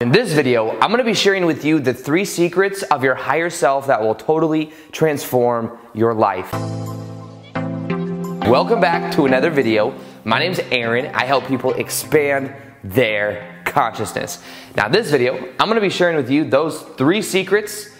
In 0.00 0.10
this 0.12 0.32
video, 0.32 0.80
I'm 0.80 0.96
to 0.96 1.04
be 1.04 1.12
sharing 1.12 1.44
with 1.44 1.62
you 1.62 1.78
the 1.78 1.92
three 1.92 2.24
secrets 2.24 2.82
of 2.84 3.04
your 3.04 3.14
higher 3.14 3.50
self 3.50 3.88
that 3.88 4.00
will 4.00 4.14
totally 4.14 4.72
transform 4.92 5.78
your 5.92 6.14
life. 6.14 6.50
Welcome 8.48 8.80
back 8.80 9.12
to 9.16 9.26
another 9.26 9.50
video. 9.50 9.94
My 10.24 10.38
name 10.38 10.52
is 10.52 10.60
Aaron. 10.70 11.14
I 11.14 11.26
help 11.26 11.46
people 11.46 11.74
expand 11.74 12.54
their 12.82 13.62
consciousness. 13.66 14.42
Now, 14.74 14.88
this 14.88 15.10
video, 15.10 15.36
I'm 15.58 15.68
to 15.68 15.82
be 15.82 15.90
sharing 15.90 16.16
with 16.16 16.30
you 16.30 16.48
those 16.48 16.80
three 16.80 17.20
secrets 17.20 17.90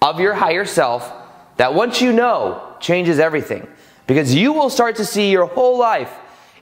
of 0.00 0.18
your 0.18 0.32
higher 0.32 0.64
self 0.64 1.12
that 1.58 1.74
once 1.74 2.00
you 2.00 2.14
know 2.14 2.74
changes 2.80 3.18
everything 3.18 3.68
because 4.06 4.34
you 4.34 4.54
will 4.54 4.70
start 4.70 4.96
to 4.96 5.04
see 5.04 5.30
your 5.30 5.44
whole 5.44 5.78
life 5.78 6.10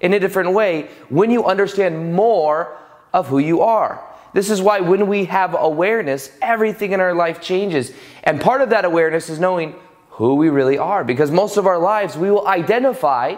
in 0.01 0.12
a 0.12 0.19
different 0.19 0.55
way 0.55 0.91
when 1.09 1.30
you 1.30 1.45
understand 1.45 2.12
more 2.15 2.77
of 3.15 3.29
who 3.29 3.39
you 3.39 3.61
are. 3.61 4.05
This 4.32 4.50
is 4.50 4.60
why 4.60 4.80
when 4.80 5.06
we 5.06 5.24
have 5.26 5.56
awareness, 5.58 6.30
everything 6.42 6.92
in 6.92 7.00
our 7.00 7.14
life 7.14 7.41
changes. 7.41 7.92
And 8.24 8.41
part 8.41 8.60
of 8.60 8.70
that 8.70 8.84
awareness 8.84 9.30
is 9.30 9.38
knowing 9.38 9.74
who 10.10 10.34
we 10.34 10.48
really 10.48 10.78
are. 10.78 11.05
Because 11.05 11.30
most 11.30 11.56
of 11.56 11.66
our 11.66 11.78
lives, 11.78 12.16
we 12.16 12.30
will 12.30 12.46
identify 12.46 13.36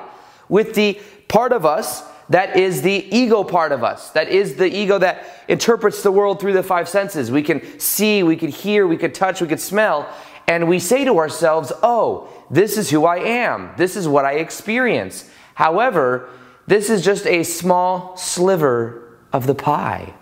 with 0.49 0.75
the 0.75 1.01
part 1.29 1.53
of 1.53 1.65
us 1.65 2.03
that 2.31 2.57
is 2.57 2.83
the 2.83 3.07
ego 3.15 3.43
part 3.43 3.73
of 3.73 3.83
us. 3.83 4.11
That 4.11 4.29
is 4.29 4.55
the 4.55 4.73
ego 4.73 4.99
that 4.99 5.27
interprets 5.49 6.03
the 6.03 6.13
world 6.13 6.41
through 6.41 6.53
the 6.53 6.63
five 6.63 6.89
senses. 6.89 7.29
We 7.31 7.43
can 7.43 7.81
see, 7.81 8.23
we 8.23 8.37
can 8.37 8.51
hear, 8.51 8.87
we 8.87 8.97
can 8.97 9.13
touch, 9.13 9.41
we 9.41 9.49
can 9.49 9.59
smell. 9.59 10.09
And 10.47 10.69
we 10.69 10.79
say 10.79 11.05
to 11.05 11.19
ourselves, 11.19 11.73
oh, 11.83 12.29
this 12.49 12.79
is 12.79 12.89
who 12.89 13.05
I 13.05 13.17
am. 13.17 13.73
This 13.77 13.97
is 13.97 14.07
what 14.07 14.25
I 14.25 14.35
experience. 14.35 15.29
However, 15.55 16.29
this 16.69 16.89
is 16.89 17.05
just 17.05 17.27
a 17.27 17.43
small 17.43 18.17
sliver 18.17 19.19
of 19.33 19.49
the 19.49 19.55
pie. 19.55 20.15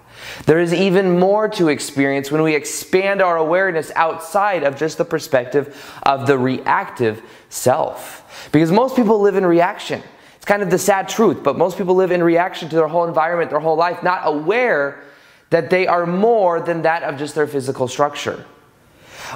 There 0.46 0.58
is 0.58 0.72
even 0.72 1.18
more 1.18 1.48
to 1.50 1.68
experience 1.68 2.30
when 2.30 2.42
we 2.42 2.54
expand 2.54 3.22
our 3.22 3.36
awareness 3.36 3.90
outside 3.94 4.62
of 4.62 4.76
just 4.76 4.98
the 4.98 5.04
perspective 5.04 5.76
of 6.02 6.26
the 6.26 6.38
reactive 6.38 7.22
self. 7.48 8.48
Because 8.52 8.70
most 8.70 8.96
people 8.96 9.20
live 9.20 9.36
in 9.36 9.46
reaction. 9.46 10.02
It's 10.36 10.44
kind 10.44 10.62
of 10.62 10.70
the 10.70 10.78
sad 10.78 11.08
truth, 11.08 11.42
but 11.42 11.58
most 11.58 11.76
people 11.78 11.94
live 11.94 12.10
in 12.12 12.22
reaction 12.22 12.68
to 12.68 12.76
their 12.76 12.88
whole 12.88 13.04
environment, 13.04 13.50
their 13.50 13.60
whole 13.60 13.76
life, 13.76 14.02
not 14.02 14.22
aware 14.24 15.02
that 15.50 15.70
they 15.70 15.86
are 15.86 16.06
more 16.06 16.60
than 16.60 16.82
that 16.82 17.02
of 17.02 17.18
just 17.18 17.34
their 17.34 17.46
physical 17.46 17.88
structure. 17.88 18.44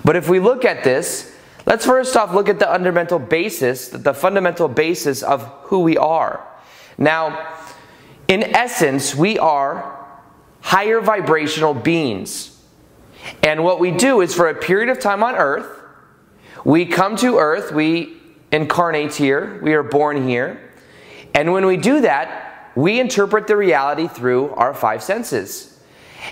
But 0.05 0.17
if 0.17 0.29
we 0.29 0.41
look 0.41 0.65
at 0.65 0.85
this, 0.85 1.35
let's 1.67 1.85
first 1.85 2.17
off 2.17 2.35
look 2.35 2.49
at 2.49 2.59
the 2.59 2.67
fundamental 2.67 3.19
basis, 3.19 3.89
the 3.89 4.15
fundamental 4.15 4.69
basis 4.69 5.23
of 5.23 5.43
who 5.65 5.81
we 5.81 5.97
are. 5.97 6.47
Now, 6.99 7.57
in 8.29 8.43
essence, 8.43 9.15
we 9.15 9.39
are 9.39 10.02
higher 10.63 11.01
vibrational 11.01 11.75
beings. 11.75 12.59
And 13.43 13.63
what 13.63 13.79
we 13.79 13.91
do 13.91 14.21
is 14.21 14.35
for 14.35 14.49
a 14.49 14.55
period 14.55 14.89
of 14.89 14.99
time 14.99 15.23
on 15.23 15.35
earth, 15.35 15.81
we 16.65 16.87
come 16.87 17.17
to 17.17 17.39
earth, 17.39 17.73
we 17.73 18.17
incarnate 18.51 19.15
here, 19.15 19.61
we 19.63 19.75
are 19.75 19.83
born 19.83 20.27
here. 20.27 20.71
And 21.35 21.53
when 21.53 21.67
we 21.67 21.77
do 21.77 22.01
that, 22.03 22.71
we 22.75 23.01
interpret 23.01 23.47
the 23.47 23.57
reality 23.57 24.09
through 24.09 24.51
our 24.51 24.73
five 24.73 25.03
senses. 25.03 25.81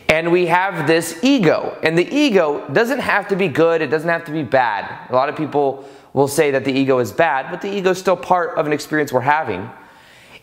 And 0.09 0.31
we 0.31 0.47
have 0.47 0.87
this 0.87 1.19
ego. 1.23 1.77
And 1.83 1.99
the 1.99 2.09
ego 2.15 2.67
doesn't 2.73 3.01
have 3.01 3.29
to 3.29 3.37
be 3.37 3.49
good, 3.49 3.83
it 3.83 3.89
doesn't 3.89 4.09
have 4.09 4.25
to 4.27 4.33
be 4.33 4.43
bad. 4.43 5.11
A 5.11 5.15
lot 5.15 5.29
of 5.29 5.37
people 5.37 5.89
will 6.13 6.29
say 6.29 6.51
that 6.53 6.65
the 6.65 6.73
ego 6.73 6.99
is 6.99 7.13
bad, 7.13 7.51
but 7.51 7.61
the 7.61 7.73
ego 7.73 7.91
is 7.91 7.99
still 7.99 8.17
part 8.17 8.57
of 8.57 8.67
an 8.67 8.73
experience 8.73 9.13
we're 9.13 9.21
having. 9.21 9.69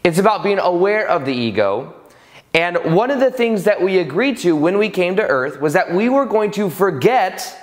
It's 0.04 0.20
about 0.20 0.44
being 0.44 0.60
aware 0.60 1.08
of 1.08 1.26
the 1.26 1.34
ego 1.34 1.94
and 2.54 2.96
one 2.96 3.12
of 3.12 3.20
the 3.20 3.32
things 3.32 3.66
that 3.66 3.82
we 3.82 4.00
agreed 4.00 4.38
to 4.40 4.56
when 4.56 4.78
we 4.78 4.90
came 4.90 5.16
to 5.18 5.24
earth 5.24 5.62
was 5.62 5.74
that 5.74 5.94
we 5.94 6.10
were 6.10 6.26
going 6.26 6.52
to 6.52 6.70
forget 6.70 7.56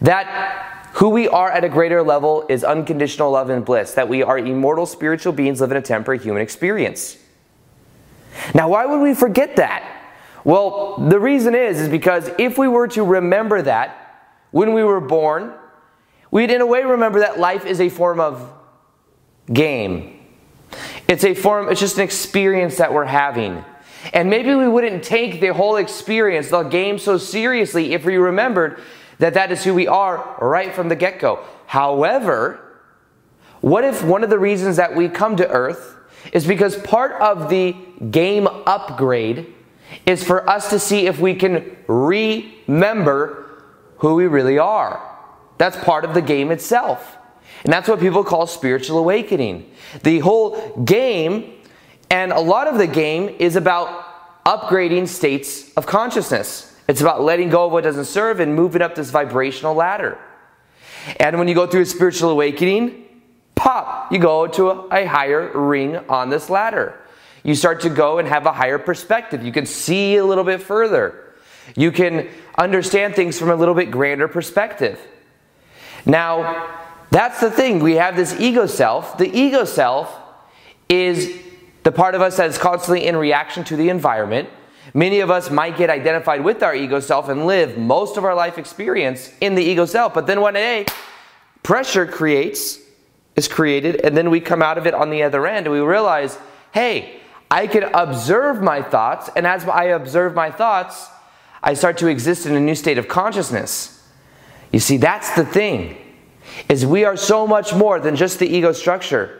that 0.00 0.88
who 0.94 1.10
we 1.10 1.28
are 1.28 1.50
at 1.50 1.64
a 1.64 1.68
greater 1.68 2.02
level 2.02 2.44
is 2.48 2.64
unconditional 2.64 3.30
love 3.30 3.50
and 3.50 3.64
bliss, 3.64 3.94
that 3.94 4.08
we 4.08 4.22
are 4.22 4.38
immortal 4.38 4.86
spiritual 4.86 5.32
beings 5.32 5.60
living 5.60 5.76
a 5.76 5.82
temporary 5.82 6.18
human 6.18 6.42
experience. 6.42 7.16
Now, 8.54 8.68
why 8.68 8.86
would 8.86 9.00
we 9.00 9.14
forget 9.14 9.56
that? 9.56 9.86
Well, 10.44 10.96
the 10.98 11.20
reason 11.20 11.54
is 11.54 11.80
is 11.80 11.88
because 11.88 12.30
if 12.38 12.58
we 12.58 12.66
were 12.66 12.88
to 12.88 13.04
remember 13.04 13.62
that 13.62 14.28
when 14.50 14.72
we 14.72 14.82
were 14.82 15.00
born, 15.00 15.52
we'd 16.30 16.50
in 16.50 16.60
a 16.60 16.66
way 16.66 16.82
remember 16.82 17.20
that 17.20 17.38
life 17.38 17.66
is 17.66 17.80
a 17.80 17.88
form 17.88 18.20
of 18.20 18.50
game. 19.52 20.18
It's 21.06 21.24
a 21.24 21.34
form, 21.34 21.68
it's 21.68 21.80
just 21.80 21.96
an 21.98 22.02
experience 22.02 22.78
that 22.78 22.92
we're 22.92 23.04
having. 23.04 23.64
And 24.12 24.30
maybe 24.30 24.54
we 24.54 24.68
wouldn't 24.68 25.04
take 25.04 25.40
the 25.40 25.52
whole 25.52 25.76
experience, 25.76 26.48
the 26.48 26.62
game, 26.62 26.98
so 26.98 27.18
seriously 27.18 27.92
if 27.92 28.04
we 28.04 28.16
remembered 28.16 28.80
that 29.18 29.34
that 29.34 29.52
is 29.52 29.62
who 29.62 29.74
we 29.74 29.86
are 29.86 30.36
right 30.40 30.74
from 30.74 30.88
the 30.88 30.96
get 30.96 31.18
go. 31.18 31.44
However, 31.66 32.60
what 33.60 33.84
if 33.84 34.02
one 34.02 34.24
of 34.24 34.30
the 34.30 34.38
reasons 34.38 34.76
that 34.76 34.96
we 34.96 35.08
come 35.08 35.36
to 35.36 35.48
earth 35.48 35.96
is 36.32 36.46
because 36.46 36.76
part 36.78 37.12
of 37.20 37.50
the 37.50 37.76
game 38.10 38.46
upgrade 38.46 39.54
is 40.06 40.24
for 40.24 40.48
us 40.48 40.70
to 40.70 40.78
see 40.78 41.06
if 41.06 41.18
we 41.18 41.34
can 41.34 41.76
remember 41.86 43.46
who 43.98 44.14
we 44.14 44.26
really 44.26 44.58
are? 44.58 45.06
That's 45.58 45.76
part 45.76 46.06
of 46.06 46.14
the 46.14 46.22
game 46.22 46.50
itself. 46.50 47.18
And 47.64 47.72
that's 47.72 47.88
what 47.88 48.00
people 48.00 48.24
call 48.24 48.46
spiritual 48.46 48.98
awakening. 48.98 49.70
The 50.02 50.20
whole 50.20 50.78
game 50.78 51.59
and 52.10 52.32
a 52.32 52.40
lot 52.40 52.66
of 52.66 52.76
the 52.76 52.86
game 52.86 53.28
is 53.38 53.56
about 53.56 54.44
upgrading 54.44 55.06
states 55.08 55.72
of 55.74 55.86
consciousness. 55.86 56.76
It's 56.88 57.00
about 57.00 57.22
letting 57.22 57.50
go 57.50 57.66
of 57.66 57.72
what 57.72 57.84
doesn't 57.84 58.06
serve 58.06 58.40
and 58.40 58.54
moving 58.54 58.82
up 58.82 58.96
this 58.96 59.10
vibrational 59.10 59.74
ladder. 59.74 60.18
And 61.20 61.38
when 61.38 61.46
you 61.46 61.54
go 61.54 61.66
through 61.66 61.82
a 61.82 61.86
spiritual 61.86 62.30
awakening, 62.30 63.04
pop, 63.54 64.12
you 64.12 64.18
go 64.18 64.46
to 64.48 64.70
a, 64.70 65.06
higher 65.06 65.56
ring 65.56 65.96
on 66.08 66.30
this 66.30 66.50
ladder. 66.50 66.98
You 67.44 67.54
start 67.54 67.80
to 67.82 67.90
go 67.90 68.18
and 68.18 68.26
have 68.26 68.44
a 68.44 68.52
higher 68.52 68.78
perspective. 68.78 69.44
You 69.44 69.52
can 69.52 69.66
see 69.66 70.16
a 70.16 70.24
little 70.24 70.44
bit 70.44 70.60
further. 70.60 71.34
You 71.76 71.92
can 71.92 72.28
understand 72.58 73.14
things 73.14 73.38
from 73.38 73.50
a 73.50 73.54
little 73.54 73.74
bit 73.74 73.90
grander 73.90 74.28
perspective. 74.28 74.98
Now, 76.04 76.78
that's 77.10 77.40
the 77.40 77.50
thing. 77.50 77.78
We 77.78 77.94
have 77.96 78.16
this 78.16 78.38
ego 78.40 78.66
self. 78.66 79.16
The 79.16 79.30
ego 79.32 79.64
self 79.64 80.14
is 80.88 81.40
the 81.82 81.92
part 81.92 82.14
of 82.14 82.20
us 82.20 82.36
that 82.36 82.48
is 82.48 82.58
constantly 82.58 83.06
in 83.06 83.16
reaction 83.16 83.64
to 83.64 83.76
the 83.76 83.88
environment. 83.88 84.48
Many 84.92 85.20
of 85.20 85.30
us 85.30 85.50
might 85.50 85.76
get 85.76 85.88
identified 85.90 86.42
with 86.42 86.62
our 86.62 86.74
ego 86.74 87.00
self 87.00 87.28
and 87.28 87.46
live 87.46 87.78
most 87.78 88.16
of 88.16 88.24
our 88.24 88.34
life 88.34 88.58
experience 88.58 89.32
in 89.40 89.54
the 89.54 89.62
ego 89.62 89.86
self. 89.86 90.14
But 90.14 90.26
then 90.26 90.40
one 90.40 90.54
day, 90.54 90.86
pressure 91.62 92.06
creates, 92.06 92.78
is 93.36 93.48
created, 93.48 94.00
and 94.04 94.16
then 94.16 94.30
we 94.30 94.40
come 94.40 94.62
out 94.62 94.78
of 94.78 94.86
it 94.86 94.94
on 94.94 95.10
the 95.10 95.22
other 95.22 95.46
end 95.46 95.66
and 95.66 95.72
we 95.72 95.80
realize, 95.80 96.38
hey, 96.72 97.20
I 97.50 97.66
can 97.66 97.84
observe 97.94 98.62
my 98.62 98.82
thoughts, 98.82 99.28
and 99.34 99.46
as 99.46 99.64
I 99.66 99.84
observe 99.84 100.34
my 100.34 100.50
thoughts, 100.50 101.08
I 101.62 101.74
start 101.74 101.98
to 101.98 102.06
exist 102.06 102.46
in 102.46 102.54
a 102.54 102.60
new 102.60 102.74
state 102.74 102.96
of 102.96 103.08
consciousness. 103.08 104.08
You 104.72 104.78
see, 104.78 104.98
that's 104.98 105.34
the 105.34 105.44
thing, 105.44 105.96
is 106.68 106.86
we 106.86 107.04
are 107.04 107.16
so 107.16 107.46
much 107.46 107.74
more 107.74 107.98
than 107.98 108.16
just 108.16 108.38
the 108.38 108.46
ego 108.46 108.72
structure. 108.72 109.39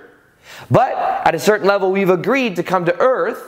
But 0.71 0.93
at 1.27 1.35
a 1.35 1.39
certain 1.39 1.67
level, 1.67 1.91
we've 1.91 2.11
agreed 2.11 2.57
to 2.57 2.63
come 2.63 2.85
to 2.85 2.99
earth 2.99 3.43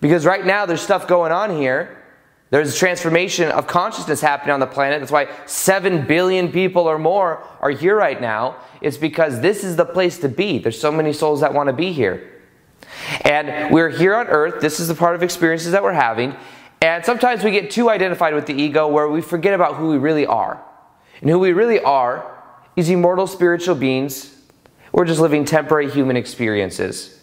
because 0.00 0.26
right 0.26 0.44
now 0.44 0.66
there's 0.66 0.80
stuff 0.80 1.06
going 1.06 1.32
on 1.32 1.56
here. 1.56 1.98
There's 2.50 2.74
a 2.74 2.78
transformation 2.78 3.50
of 3.50 3.66
consciousness 3.66 4.20
happening 4.20 4.52
on 4.52 4.60
the 4.60 4.66
planet. 4.66 5.00
That's 5.00 5.10
why 5.10 5.28
7 5.46 6.06
billion 6.06 6.52
people 6.52 6.82
or 6.82 6.98
more 6.98 7.46
are 7.60 7.70
here 7.70 7.96
right 7.96 8.20
now. 8.20 8.56
It's 8.82 8.98
because 8.98 9.40
this 9.40 9.64
is 9.64 9.76
the 9.76 9.86
place 9.86 10.18
to 10.18 10.28
be. 10.28 10.58
There's 10.58 10.78
so 10.78 10.92
many 10.92 11.14
souls 11.14 11.40
that 11.40 11.54
want 11.54 11.68
to 11.68 11.72
be 11.72 11.92
here. 11.92 12.30
And 13.22 13.72
we're 13.72 13.88
here 13.88 14.14
on 14.14 14.26
earth. 14.26 14.60
This 14.60 14.80
is 14.80 14.88
the 14.88 14.94
part 14.94 15.14
of 15.14 15.22
experiences 15.22 15.72
that 15.72 15.82
we're 15.82 15.92
having. 15.92 16.36
And 16.82 17.02
sometimes 17.04 17.42
we 17.42 17.52
get 17.52 17.70
too 17.70 17.88
identified 17.88 18.34
with 18.34 18.44
the 18.44 18.54
ego 18.54 18.86
where 18.88 19.08
we 19.08 19.22
forget 19.22 19.54
about 19.54 19.76
who 19.76 19.88
we 19.88 19.96
really 19.96 20.26
are. 20.26 20.62
And 21.22 21.30
who 21.30 21.38
we 21.38 21.52
really 21.52 21.80
are 21.80 22.38
is 22.76 22.90
immortal 22.90 23.26
spiritual 23.26 23.76
beings 23.76 24.41
we're 24.92 25.06
just 25.06 25.20
living 25.20 25.44
temporary 25.44 25.90
human 25.90 26.16
experiences. 26.16 27.18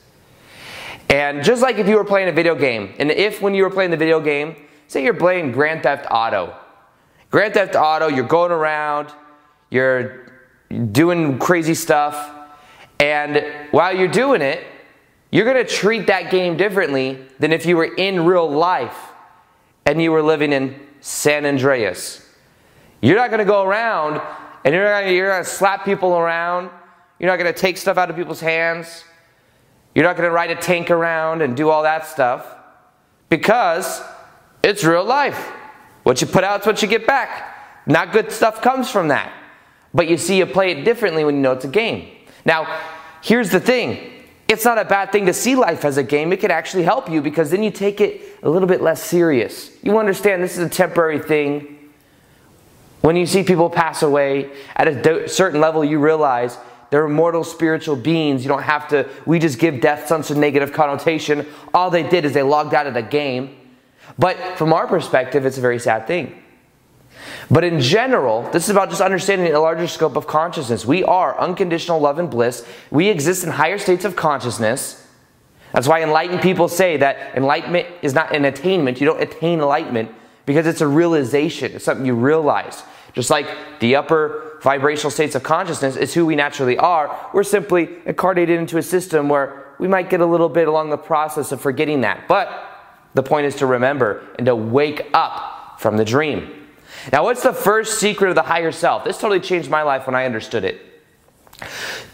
And 1.09 1.43
just 1.43 1.61
like 1.61 1.77
if 1.77 1.87
you 1.87 1.95
were 1.95 2.03
playing 2.03 2.29
a 2.29 2.31
video 2.31 2.55
game, 2.55 2.93
and 2.99 3.09
if 3.09 3.41
when 3.41 3.55
you 3.55 3.63
were 3.63 3.69
playing 3.69 3.91
the 3.91 3.97
video 3.97 4.19
game, 4.19 4.55
say 4.87 5.03
you're 5.03 5.13
playing 5.13 5.51
Grand 5.51 5.83
Theft 5.83 6.05
Auto. 6.09 6.55
Grand 7.31 7.53
Theft 7.53 7.75
Auto, 7.75 8.07
you're 8.07 8.27
going 8.27 8.51
around, 8.51 9.11
you're 9.69 10.33
doing 10.91 11.39
crazy 11.39 11.73
stuff, 11.73 12.31
and 12.99 13.45
while 13.71 13.95
you're 13.95 14.07
doing 14.07 14.41
it, 14.41 14.63
you're 15.31 15.45
going 15.45 15.63
to 15.63 15.71
treat 15.71 16.07
that 16.07 16.31
game 16.31 16.57
differently 16.57 17.23
than 17.39 17.53
if 17.53 17.65
you 17.65 17.77
were 17.77 17.93
in 17.95 18.25
real 18.25 18.49
life 18.49 18.97
and 19.85 20.01
you 20.01 20.11
were 20.11 20.23
living 20.23 20.51
in 20.51 20.79
San 21.01 21.45
Andreas. 21.45 22.27
You're 23.01 23.15
not 23.15 23.29
going 23.29 23.39
to 23.39 23.45
go 23.45 23.63
around 23.63 24.21
and 24.65 24.73
you're 24.73 25.29
going 25.29 25.43
to 25.43 25.49
slap 25.49 25.85
people 25.85 26.17
around 26.17 26.71
you're 27.19 27.29
not 27.29 27.37
going 27.37 27.53
to 27.53 27.59
take 27.59 27.77
stuff 27.77 27.97
out 27.97 28.09
of 28.09 28.15
people's 28.15 28.39
hands. 28.39 29.03
You're 29.93 30.05
not 30.05 30.15
going 30.15 30.27
to 30.27 30.33
ride 30.33 30.51
a 30.51 30.55
tank 30.55 30.89
around 30.89 31.41
and 31.41 31.55
do 31.57 31.69
all 31.69 31.83
that 31.83 32.07
stuff 32.07 32.45
because 33.29 34.01
it's 34.63 34.83
real 34.83 35.03
life. 35.03 35.51
What 36.03 36.21
you 36.21 36.27
put 36.27 36.43
out 36.43 36.61
is 36.61 36.65
what 36.65 36.81
you 36.81 36.87
get 36.87 37.05
back. 37.05 37.55
Not 37.85 38.11
good 38.13 38.31
stuff 38.31 38.61
comes 38.61 38.89
from 38.89 39.09
that. 39.09 39.33
But 39.93 40.07
you 40.07 40.17
see, 40.17 40.37
you 40.37 40.45
play 40.45 40.71
it 40.71 40.83
differently 40.83 41.25
when 41.25 41.35
you 41.35 41.41
know 41.41 41.53
it's 41.53 41.65
a 41.65 41.69
game. 41.69 42.09
Now, 42.45 42.79
here's 43.21 43.49
the 43.49 43.59
thing 43.59 44.15
it's 44.47 44.65
not 44.65 44.79
a 44.79 44.85
bad 44.85 45.11
thing 45.11 45.27
to 45.27 45.33
see 45.33 45.55
life 45.55 45.85
as 45.85 45.97
a 45.97 46.03
game. 46.03 46.33
It 46.33 46.39
can 46.39 46.49
actually 46.49 46.83
help 46.83 47.07
you 47.07 47.21
because 47.21 47.51
then 47.51 47.61
you 47.61 47.69
take 47.69 48.01
it 48.01 48.21
a 48.41 48.49
little 48.49 48.67
bit 48.67 48.81
less 48.81 49.03
serious. 49.03 49.71
You 49.83 49.99
understand 49.99 50.41
this 50.41 50.57
is 50.57 50.65
a 50.65 50.69
temporary 50.69 51.19
thing. 51.19 51.77
When 53.01 53.15
you 53.15 53.27
see 53.27 53.43
people 53.43 53.69
pass 53.69 54.01
away, 54.01 54.51
at 54.75 54.87
a 54.87 55.29
certain 55.29 55.61
level, 55.61 55.85
you 55.85 55.99
realize 55.99 56.57
they're 56.89 57.05
immortal 57.05 57.43
spiritual 57.43 57.95
beings. 57.95 58.43
You 58.43 58.49
don't 58.49 58.63
have 58.63 58.87
to, 58.89 59.07
we 59.25 59.39
just 59.39 59.59
give 59.59 59.79
death 59.81 60.07
such 60.07 60.31
a 60.31 60.35
negative 60.35 60.73
connotation. 60.73 61.45
All 61.73 61.89
they 61.89 62.03
did 62.03 62.25
is 62.25 62.33
they 62.33 62.41
logged 62.41 62.73
out 62.73 62.87
of 62.87 62.93
the 62.93 63.01
game. 63.01 63.55
But 64.17 64.37
from 64.57 64.73
our 64.73 64.87
perspective, 64.87 65.45
it's 65.45 65.57
a 65.57 65.61
very 65.61 65.79
sad 65.79 66.07
thing. 66.07 66.41
But 67.51 67.63
in 67.63 67.79
general, 67.79 68.49
this 68.51 68.63
is 68.63 68.69
about 68.69 68.89
just 68.89 69.01
understanding 69.01 69.53
a 69.53 69.59
larger 69.59 69.87
scope 69.87 70.15
of 70.15 70.27
consciousness. 70.27 70.85
We 70.85 71.03
are 71.03 71.39
unconditional 71.39 71.99
love 71.99 72.19
and 72.19 72.29
bliss. 72.29 72.67
We 72.91 73.09
exist 73.09 73.43
in 73.43 73.51
higher 73.51 73.77
states 73.77 74.05
of 74.05 74.15
consciousness. 74.15 75.05
That's 75.73 75.87
why 75.87 76.01
enlightened 76.01 76.41
people 76.41 76.67
say 76.67 76.97
that 76.97 77.35
enlightenment 77.35 77.87
is 78.01 78.13
not 78.13 78.35
an 78.35 78.45
attainment. 78.45 78.99
You 78.99 79.05
don't 79.05 79.21
attain 79.21 79.59
enlightenment 79.59 80.11
because 80.45 80.65
it's 80.65 80.81
a 80.81 80.87
realization. 80.87 81.73
It's 81.73 81.85
something 81.85 82.05
you 82.05 82.15
realize. 82.15 82.83
Just 83.13 83.29
like 83.29 83.47
the 83.79 83.95
upper 83.95 84.59
vibrational 84.61 85.11
states 85.11 85.35
of 85.35 85.43
consciousness 85.43 85.95
is 85.95 86.13
who 86.13 86.25
we 86.25 86.35
naturally 86.35 86.77
are, 86.77 87.29
we're 87.33 87.43
simply 87.43 87.89
incarnated 88.05 88.59
into 88.59 88.77
a 88.77 88.83
system 88.83 89.29
where 89.29 89.73
we 89.79 89.87
might 89.87 90.09
get 90.09 90.21
a 90.21 90.25
little 90.25 90.49
bit 90.49 90.67
along 90.67 90.89
the 90.89 90.97
process 90.97 91.51
of 91.51 91.61
forgetting 91.61 92.01
that. 92.01 92.27
But 92.27 92.65
the 93.13 93.23
point 93.23 93.45
is 93.45 93.55
to 93.55 93.65
remember 93.65 94.23
and 94.37 94.45
to 94.45 94.55
wake 94.55 95.07
up 95.13 95.79
from 95.79 95.97
the 95.97 96.05
dream. 96.05 96.67
Now, 97.11 97.23
what's 97.23 97.43
the 97.43 97.53
first 97.53 97.99
secret 97.99 98.29
of 98.29 98.35
the 98.35 98.43
higher 98.43 98.71
self? 98.71 99.05
This 99.05 99.17
totally 99.17 99.39
changed 99.39 99.69
my 99.69 99.83
life 99.83 100.05
when 100.05 100.15
I 100.15 100.25
understood 100.25 100.65
it. 100.65 100.81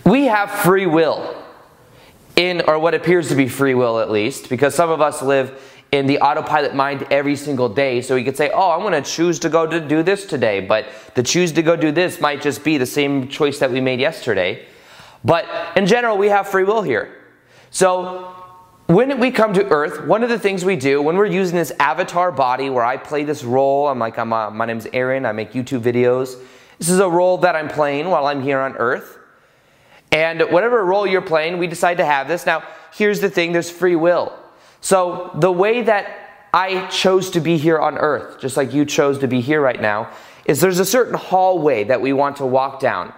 We 0.06 0.26
have 0.26 0.52
free 0.52 0.86
will, 0.86 1.44
in 2.36 2.62
or 2.68 2.78
what 2.78 2.94
appears 2.94 3.30
to 3.30 3.36
be 3.36 3.48
free 3.48 3.74
will 3.74 4.00
at 4.00 4.12
least, 4.12 4.50
because 4.50 4.76
some 4.76 4.90
of 4.90 5.02
us 5.02 5.22
live 5.22 5.75
in 5.96 6.08
the 6.08 6.20
autopilot 6.20 6.76
mind 6.76 7.08
every 7.10 7.36
single 7.36 7.70
day. 7.70 8.02
So 8.02 8.16
we 8.16 8.24
could 8.24 8.36
say, 8.36 8.52
oh, 8.54 8.72
I'm 8.72 8.82
going 8.82 9.02
to 9.02 9.10
choose 9.10 9.40
to 9.40 9.50
go 9.50 9.66
to 9.66 9.80
do 9.80 10.04
this 10.04 10.26
today. 10.26 10.60
But 10.60 10.88
the 11.16 11.24
choose 11.24 11.54
to 11.54 11.64
go 11.64 11.76
do 11.76 11.92
this 11.92 12.20
might 12.20 12.42
just 12.42 12.64
be 12.64 12.78
the 12.78 12.86
same 12.86 13.30
choice 13.30 13.60
that 13.60 13.72
we 13.72 13.80
made 13.80 14.00
yesterday. 14.00 14.66
But 15.24 15.46
in 15.76 15.88
general, 15.88 16.18
we 16.18 16.28
have 16.28 16.48
free 16.48 16.66
will 16.66 16.82
here. 16.82 17.16
So 17.72 18.36
when 18.88 19.20
we 19.20 19.32
come 19.32 19.54
to 19.54 19.66
Earth, 19.70 20.06
one 20.06 20.22
of 20.22 20.30
the 20.30 20.38
things 20.38 20.64
we 20.64 20.76
do 20.76 21.02
when 21.02 21.16
we're 21.16 21.26
using 21.26 21.56
this 21.56 21.72
avatar 21.80 22.32
body 22.32 22.70
where 22.70 22.86
I 22.86 22.98
play 22.98 23.24
this 23.24 23.44
role, 23.44 23.88
I'm 23.88 23.98
like, 23.98 24.20
I'm 24.20 24.34
a, 24.34 24.52
my 24.52 24.66
name's 24.66 24.88
Aaron, 24.94 25.26
I 25.26 25.32
make 25.32 25.54
YouTube 25.54 25.82
videos. 25.82 26.40
This 26.78 26.90
is 26.90 27.00
a 27.00 27.10
role 27.10 27.38
that 27.40 27.56
I'm 27.56 27.70
playing 27.70 28.10
while 28.10 28.28
I'm 28.28 28.42
here 28.42 28.60
on 28.60 28.76
Earth. 28.78 29.18
And 30.12 30.42
whatever 30.52 30.84
role 30.86 31.08
you're 31.08 31.22
playing, 31.22 31.58
we 31.58 31.68
decide 31.68 31.98
to 31.98 32.06
have 32.06 32.28
this. 32.28 32.46
Now, 32.46 32.64
here's 32.94 33.22
the 33.22 33.30
thing 33.30 33.54
there's 33.54 33.72
free 33.72 33.96
will. 33.96 34.38
So, 34.86 35.32
the 35.34 35.52
way 35.52 35.82
that 35.82 36.46
I 36.54 36.86
chose 36.90 37.32
to 37.32 37.40
be 37.40 37.58
here 37.58 37.80
on 37.80 37.98
earth, 37.98 38.40
just 38.40 38.56
like 38.56 38.72
you 38.72 38.86
chose 38.86 39.18
to 39.18 39.28
be 39.28 39.42
here 39.42 39.60
right 39.60 39.82
now, 39.82 40.12
is 40.46 40.62
there's 40.62 40.78
a 40.78 40.86
certain 40.86 41.16
hallway 41.16 41.86
that 41.86 42.02
we 42.02 42.14
want 42.14 42.38
to 42.38 42.46
walk 42.46 42.82
down. 42.82 43.12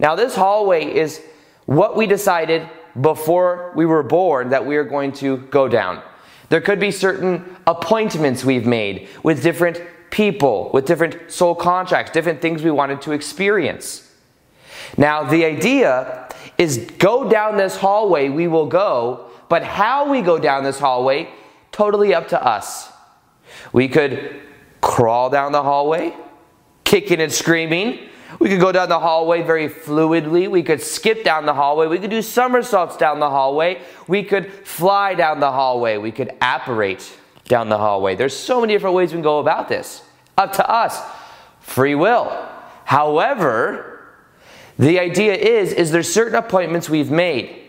Now, 0.00 0.16
this 0.16 0.34
hallway 0.34 0.92
is 0.92 1.22
what 1.66 1.96
we 1.96 2.08
decided 2.08 2.68
before 3.00 3.72
we 3.76 3.86
were 3.86 4.02
born 4.02 4.48
that 4.48 4.66
we 4.66 4.74
are 4.74 4.82
going 4.82 5.12
to 5.22 5.36
go 5.36 5.68
down. 5.68 6.02
There 6.48 6.60
could 6.60 6.80
be 6.80 6.90
certain 6.90 7.56
appointments 7.68 8.44
we've 8.44 8.66
made 8.66 9.06
with 9.22 9.40
different 9.40 9.80
people, 10.10 10.68
with 10.74 10.84
different 10.84 11.30
soul 11.30 11.54
contracts, 11.54 12.10
different 12.10 12.42
things 12.42 12.64
we 12.64 12.72
wanted 12.72 13.00
to 13.02 13.12
experience. 13.12 14.12
Now, 14.96 15.22
the 15.22 15.44
idea 15.44 16.28
is 16.58 16.90
go 16.98 17.30
down 17.30 17.56
this 17.56 17.76
hallway, 17.76 18.30
we 18.30 18.48
will 18.48 18.66
go, 18.66 19.27
but 19.48 19.62
how 19.62 20.10
we 20.10 20.22
go 20.22 20.38
down 20.38 20.64
this 20.64 20.78
hallway, 20.78 21.28
totally 21.72 22.14
up 22.14 22.28
to 22.28 22.42
us. 22.44 22.90
We 23.72 23.88
could 23.88 24.40
crawl 24.80 25.30
down 25.30 25.52
the 25.52 25.62
hallway, 25.62 26.14
kicking 26.84 27.20
and 27.20 27.32
screaming. 27.32 27.98
We 28.38 28.48
could 28.48 28.60
go 28.60 28.72
down 28.72 28.88
the 28.88 28.98
hallway 28.98 29.42
very 29.42 29.68
fluidly. 29.68 30.50
We 30.50 30.62
could 30.62 30.82
skip 30.82 31.24
down 31.24 31.46
the 31.46 31.54
hallway. 31.54 31.86
We 31.86 31.98
could 31.98 32.10
do 32.10 32.22
somersaults 32.22 32.96
down 32.96 33.20
the 33.20 33.30
hallway. 33.30 33.80
We 34.06 34.22
could 34.22 34.52
fly 34.52 35.14
down 35.14 35.40
the 35.40 35.50
hallway. 35.50 35.96
We 35.96 36.12
could 36.12 36.32
apparate 36.40 37.10
down 37.44 37.68
the 37.70 37.78
hallway. 37.78 38.14
There's 38.14 38.36
so 38.36 38.60
many 38.60 38.74
different 38.74 38.96
ways 38.96 39.10
we 39.10 39.16
can 39.16 39.22
go 39.22 39.38
about 39.38 39.68
this. 39.68 40.02
Up 40.36 40.52
to 40.54 40.70
us. 40.70 41.00
Free 41.60 41.94
will. 41.94 42.46
However, 42.84 43.98
the 44.78 45.00
idea 45.00 45.34
is 45.34 45.72
is 45.72 45.90
there's 45.90 46.12
certain 46.12 46.36
appointments 46.36 46.88
we've 46.88 47.10
made. 47.10 47.64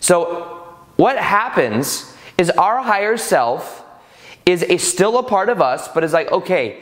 So 0.00 0.61
what 1.02 1.18
happens 1.18 2.14
is 2.38 2.48
our 2.50 2.80
higher 2.80 3.16
self 3.16 3.84
is 4.46 4.62
a 4.62 4.76
still 4.76 5.18
a 5.18 5.24
part 5.24 5.48
of 5.48 5.60
us, 5.60 5.88
but 5.88 6.04
is 6.04 6.12
like, 6.12 6.30
okay, 6.30 6.78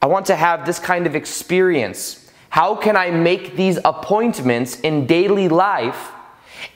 I 0.00 0.06
want 0.06 0.26
to 0.26 0.36
have 0.36 0.64
this 0.64 0.78
kind 0.78 1.04
of 1.04 1.16
experience. 1.16 2.30
How 2.48 2.76
can 2.76 2.96
I 2.96 3.10
make 3.10 3.56
these 3.56 3.80
appointments 3.84 4.78
in 4.82 5.04
daily 5.06 5.48
life 5.48 6.12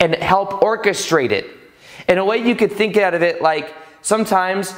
and 0.01 0.17
help 0.17 0.63
orchestrate 0.63 1.31
it? 1.31 1.47
In 2.09 2.19
a 2.19 2.25
way, 2.25 2.39
you 2.39 2.57
could 2.57 2.73
think 2.73 2.97
out 2.97 3.15
of 3.15 3.23
it 3.23 3.41
like 3.41 3.73
sometimes 4.03 4.75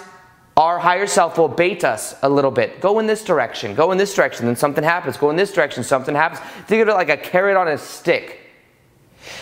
our 0.54 0.78
higher 0.78 1.06
self 1.06 1.38
will 1.38 1.48
bait 1.48 1.82
us 1.82 2.14
a 2.20 2.28
little 2.28 2.50
bit. 2.50 2.82
Go 2.82 2.98
in 2.98 3.06
this 3.06 3.24
direction, 3.24 3.74
go 3.74 3.90
in 3.90 3.96
this 3.96 4.14
direction, 4.14 4.44
then 4.44 4.56
something 4.56 4.84
happens. 4.84 5.16
Go 5.16 5.30
in 5.30 5.36
this 5.36 5.50
direction, 5.50 5.82
something 5.82 6.14
happens. 6.14 6.40
Think 6.66 6.82
of 6.82 6.88
it 6.88 6.92
like 6.92 7.08
a 7.08 7.16
carrot 7.16 7.56
on 7.56 7.68
a 7.68 7.78
stick. 7.78 8.41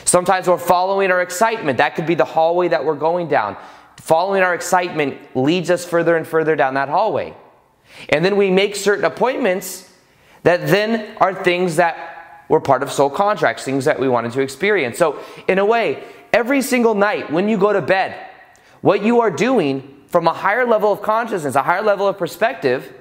Sometimes 0.05 0.47
we're 0.47 0.59
following 0.59 1.11
our 1.11 1.23
excitement. 1.23 1.79
That 1.79 1.95
could 1.95 2.07
be 2.07 2.15
the 2.15 2.25
hallway 2.25 2.69
that 2.69 2.85
we're 2.85 2.95
going 2.95 3.29
down. 3.29 3.57
Following 3.97 4.43
our 4.43 4.55
excitement 4.55 5.19
leads 5.37 5.71
us 5.71 5.85
further 5.85 6.17
and 6.17 6.27
further 6.27 6.57
down 6.57 6.75
that 6.75 6.89
hallway. 6.89 7.35
And 8.09 8.25
then 8.25 8.37
we 8.37 8.51
make 8.51 8.77
certain 8.77 9.05
appointments 9.05 9.91
that 10.43 10.67
then 10.67 11.17
are 11.19 11.35
things 11.35 11.77
that 11.77 12.45
were 12.49 12.61
part 12.61 12.83
of 12.83 12.91
soul 12.91 13.11
contracts, 13.11 13.65
things 13.65 13.85
that 13.85 14.01
we 14.01 14.09
wanted 14.09 14.33
to 14.33 14.41
experience. 14.41 14.99
So, 14.99 15.21
in 15.47 15.59
a 15.59 15.65
way, 15.65 16.03
every 16.33 16.63
single 16.63 16.95
night 16.95 17.31
when 17.31 17.49
you 17.49 17.59
go 17.59 17.73
to 17.73 17.83
bed, 17.83 18.27
what 18.81 19.05
you 19.05 19.21
are 19.21 19.31
doing 19.31 20.03
from 20.07 20.27
a 20.27 20.33
higher 20.33 20.67
level 20.67 20.93
of 20.93 21.03
consciousness, 21.03 21.55
a 21.55 21.63
higher 21.63 21.83
level 21.83 22.09
of 22.09 22.19
perspective, 22.19 22.93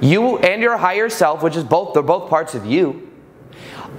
you 0.00 0.38
and 0.38 0.62
your 0.62 0.78
higher 0.78 1.10
self, 1.10 1.42
which 1.42 1.56
is 1.56 1.64
both, 1.64 1.92
they're 1.92 2.02
both 2.02 2.30
parts 2.30 2.54
of 2.54 2.64
you, 2.64 3.09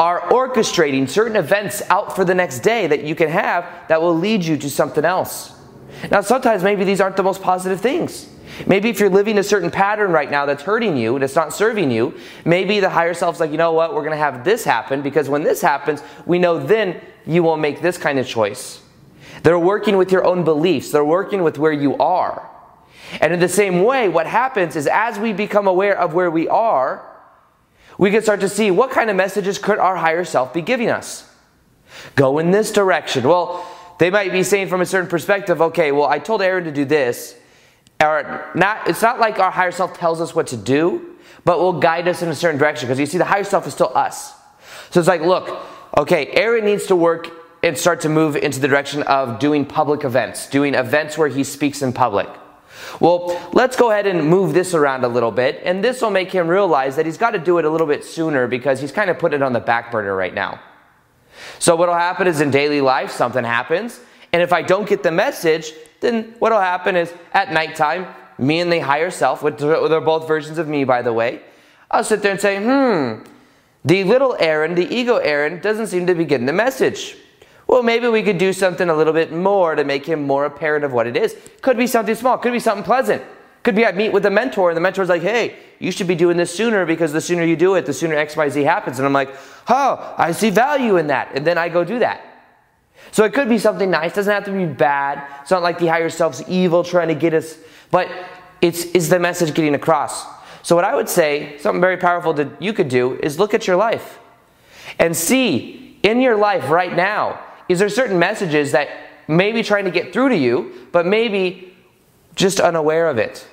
are 0.01 0.22
orchestrating 0.31 1.08
certain 1.08 1.36
events 1.36 1.84
out 1.91 2.15
for 2.15 2.25
the 2.25 2.34
next 2.34 2.62
day 2.62 2.88
that 2.88 3.03
you 3.03 3.13
can 3.13 3.29
have 3.29 3.67
that 3.88 4.01
will 4.01 4.17
lead 4.17 4.43
you 4.43 4.58
to 4.58 4.67
something 4.67 5.05
else. 5.05 5.53
Now, 6.10 6.22
sometimes 6.22 6.63
maybe 6.63 6.84
these 6.84 7.00
aren't 7.00 7.17
the 7.17 7.22
most 7.22 7.43
positive 7.43 7.81
things. 7.81 8.27
Maybe 8.65 8.89
if 8.89 9.00
you're 9.00 9.12
living 9.12 9.38
a 9.38 9.43
certain 9.43 9.70
pattern 9.70 10.12
right 10.12 10.31
now 10.31 10.48
that's 10.48 10.63
hurting 10.63 10.98
you 10.98 11.13
and 11.13 11.24
it's 11.24 11.36
not 11.36 11.53
serving 11.53 11.91
you, 11.91 12.17
maybe 12.46 12.79
the 12.79 12.89
higher 12.89 13.13
self's 13.13 13.39
like, 13.39 13.51
you 13.51 13.58
know 13.58 13.74
what, 13.74 13.93
we're 13.93 14.01
going 14.01 14.10
to 14.10 14.17
have 14.17 14.43
this 14.43 14.63
happen 14.63 15.03
because 15.03 15.29
when 15.29 15.43
this 15.43 15.62
happens, 15.62 16.01
we 16.25 16.39
know 16.39 16.58
then 16.58 17.00
you 17.27 17.43
will 17.43 17.55
make 17.55 17.84
this 17.84 18.00
kind 18.00 18.17
of 18.17 18.25
choice. 18.25 18.81
They're 19.43 19.60
working 19.60 19.98
with 19.98 20.12
your 20.12 20.25
own 20.25 20.43
beliefs, 20.43 20.89
they're 20.89 21.05
working 21.05 21.43
with 21.43 21.60
where 21.60 21.72
you 21.72 21.96
are. 21.98 22.50
And 23.22 23.31
in 23.31 23.39
the 23.39 23.48
same 23.48 23.84
way, 23.84 24.10
what 24.10 24.25
happens 24.25 24.75
is 24.75 24.88
as 24.88 25.20
we 25.20 25.31
become 25.31 25.67
aware 25.67 25.96
of 25.96 26.15
where 26.15 26.31
we 26.31 26.48
are, 26.48 27.08
we 28.01 28.10
can 28.10 28.24
start 28.24 28.39
to 28.39 28.50
see 28.50 28.72
what 28.72 28.89
kind 28.89 29.12
of 29.12 29.15
messages 29.15 29.60
could 29.60 29.77
our 29.77 29.96
higher 29.96 30.25
self 30.25 30.55
be 30.55 30.62
giving 30.63 30.89
us. 30.89 31.31
Go 32.15 32.39
in 32.39 32.50
this 32.50 32.72
direction. 32.72 33.27
Well, 33.27 33.63
they 34.00 34.10
might 34.10 34.31
be 34.31 34.41
saying 34.41 34.70
from 34.70 34.81
a 34.81 34.88
certain 34.88 35.08
perspective, 35.08 35.62
okay, 35.62 35.91
well, 35.91 36.08
I 36.08 36.17
told 36.17 36.41
Aaron 36.41 36.63
to 36.63 36.72
do 36.72 36.84
this. 36.84 37.36
Or 38.01 38.50
not, 38.55 38.88
it's 38.88 39.03
not 39.03 39.20
like 39.20 39.38
our 39.38 39.51
higher 39.51 39.72
self 39.72 39.96
tells 40.00 40.20
us 40.20 40.34
what 40.34 40.48
to 40.48 40.58
do, 40.58 41.15
but 41.46 41.60
will 41.60 41.79
guide 41.79 42.08
us 42.08 42.24
in 42.24 42.29
a 42.29 42.34
certain 42.34 42.58
direction. 42.58 42.88
Because 42.88 43.00
you 43.00 43.05
see, 43.05 43.20
the 43.20 43.25
higher 43.25 43.43
self 43.43 43.67
is 43.67 43.74
still 43.74 43.96
us. 43.96 44.34
So 44.89 45.00
it's 45.00 45.08
like, 45.08 45.22
look, 45.22 45.63
okay, 45.96 46.25
Aaron 46.31 46.65
needs 46.65 46.88
to 46.88 46.96
work 46.96 47.29
and 47.62 47.77
start 47.77 48.01
to 48.01 48.10
move 48.10 48.36
into 48.36 48.60
the 48.60 48.67
direction 48.67 49.03
of 49.03 49.38
doing 49.38 49.63
public 49.63 50.03
events, 50.03 50.50
doing 50.50 50.74
events 50.74 51.20
where 51.20 51.29
he 51.29 51.43
speaks 51.43 51.84
in 51.84 51.93
public. 51.93 52.27
Well, 53.00 53.50
let's 53.54 53.75
go 53.75 53.92
ahead 53.92 54.08
and 54.08 54.28
move 54.28 54.54
this 54.54 54.74
around 54.74 55.04
a 55.04 55.08
little 55.08 55.32
bit, 55.32 55.62
and 55.63 55.84
this 55.84 56.01
will 56.01 56.12
make 56.12 56.32
him 56.32 56.48
realize 56.48 56.96
that 56.96 57.06
he's 57.06 57.18
got 57.18 57.32
to 57.32 57.40
do 57.40 57.58
it 57.58 57.66
a 57.66 57.70
little 57.70 57.88
bit 57.88 58.04
sooner 58.04 58.48
because 58.48 58.80
he's 58.80 58.92
kind 58.92 59.10
of 59.10 59.18
put 59.18 59.34
it 59.34 59.42
on 59.42 59.54
the 59.54 59.60
back 59.60 59.92
burner 59.92 60.16
right 60.16 60.34
now. 60.34 60.60
So, 61.60 61.75
what'll 61.75 61.96
happen 61.96 62.28
is 62.28 62.42
in 62.42 62.51
daily 62.51 62.82
life, 62.82 63.12
something 63.12 63.44
happens, 63.44 64.00
and 64.34 64.42
if 64.42 64.54
I 64.54 64.62
don't 64.62 64.88
get 64.88 65.04
the 65.04 65.12
message, 65.12 65.74
then 66.00 66.36
what'll 66.40 66.60
happen 66.60 66.96
is 66.96 67.13
at 67.34 67.51
nighttime, 67.51 68.08
me 68.38 68.60
and 68.60 68.72
the 68.72 68.80
higher 68.80 69.12
self, 69.12 69.44
which 69.44 69.58
they're 69.58 70.01
both 70.01 70.28
versions 70.28 70.58
of 70.58 70.68
me, 70.68 70.84
by 70.84 71.01
the 71.01 71.13
way, 71.13 71.42
I'll 71.90 72.04
sit 72.04 72.22
there 72.22 72.32
and 72.32 72.42
say, 72.42 72.58
hmm, 72.58 73.24
the 73.84 74.04
little 74.04 74.36
Aaron, 74.40 74.75
the 74.75 74.94
ego 74.94 75.18
Aaron, 75.18 75.60
doesn't 75.60 75.88
seem 75.88 76.08
to 76.08 76.16
be 76.16 76.25
getting 76.25 76.46
the 76.46 76.54
message 76.54 77.18
well, 77.72 77.84
maybe 77.84 78.10
we 78.10 78.22
could 78.22 78.38
do 78.38 78.51
something 78.51 78.90
a 78.90 78.94
little 78.94 79.13
bit 79.13 79.32
more 79.32 79.75
to 79.75 79.86
make 79.86 80.06
him 80.06 80.28
more 80.28 80.44
apparent 80.44 80.84
of 80.84 80.92
what 80.92 81.08
it 81.08 81.16
is. 81.16 81.38
Could 81.62 81.78
be 81.78 81.88
something 81.88 82.16
small, 82.16 82.38
could 82.38 82.51
be 82.51 82.60
something 82.60 82.84
pleasant. 82.84 83.24
Could 83.63 83.75
be 83.75 83.86
I 83.86 83.94
meet 83.94 84.12
with 84.12 84.25
a 84.25 84.30
mentor 84.30 84.72
and 84.72 84.75
the 84.75 84.82
mentor's 84.82 85.08
like, 85.08 85.22
hey, 85.22 85.56
you 85.80 85.90
should 85.90 86.08
be 86.08 86.16
doing 86.16 86.36
this 86.36 86.54
sooner 86.54 86.86
because 86.86 87.13
the 87.13 87.22
sooner 87.22 87.46
you 87.46 87.56
do 87.56 87.75
it, 87.75 87.86
the 87.86 87.94
sooner 87.94 88.16
XYZ 88.16 88.66
happens. 88.66 89.00
And 89.00 89.06
I'm 89.06 89.13
like, 89.13 89.30
oh, 89.70 90.16
I 90.18 90.34
see 90.34 90.50
value 90.50 90.98
in 90.98 91.08
that. 91.08 91.30
And 91.34 91.48
then 91.48 91.58
I 91.58 91.70
go 91.70 91.86
do 91.86 92.00
that. 92.00 92.22
So 93.13 93.24
it 93.24 93.34
could 93.34 93.48
be 93.48 93.58
something 93.58 93.90
nice, 93.90 94.16
doesn't 94.16 94.34
have 94.34 94.46
to 94.46 94.51
be 94.51 94.66
bad. 94.66 95.25
It's 95.42 95.51
not 95.51 95.62
like 95.62 95.80
the 95.80 95.88
higher 95.88 96.10
self's 96.10 96.44
evil 96.50 96.84
trying 96.84 97.08
to 97.08 97.16
get 97.16 97.34
us, 97.34 97.58
but 97.90 98.10
it's 98.60 98.84
is 98.86 99.08
the 99.08 99.20
message 99.20 99.54
getting 99.54 99.75
across. 99.75 100.25
So 100.62 100.75
what 100.75 100.84
I 100.84 100.94
would 100.94 101.08
say, 101.10 101.58
something 101.60 101.82
very 101.82 101.98
powerful 101.98 102.34
that 102.34 102.62
you 102.62 102.74
could 102.74 102.90
do 102.90 103.18
is 103.24 103.40
look 103.40 103.54
at 103.54 103.66
your 103.66 103.78
life 103.78 104.20
and 105.00 105.16
see 105.16 105.98
in 106.04 106.20
your 106.20 106.36
life 106.36 106.70
right 106.70 106.94
now, 106.94 107.40
is 107.72 107.80
there 107.80 107.90
certain 107.90 108.20
messages 108.20 108.72
that 108.72 108.90
maybe 109.28 109.63
trying 109.63 109.86
to 109.86 109.92
get 109.92 110.13
through 110.13 110.30
to 110.30 110.38
you, 110.38 110.88
but 110.92 111.06
maybe 111.06 111.74
just 112.36 112.60
unaware 112.60 113.10
of 113.10 113.18
it. 113.18 113.48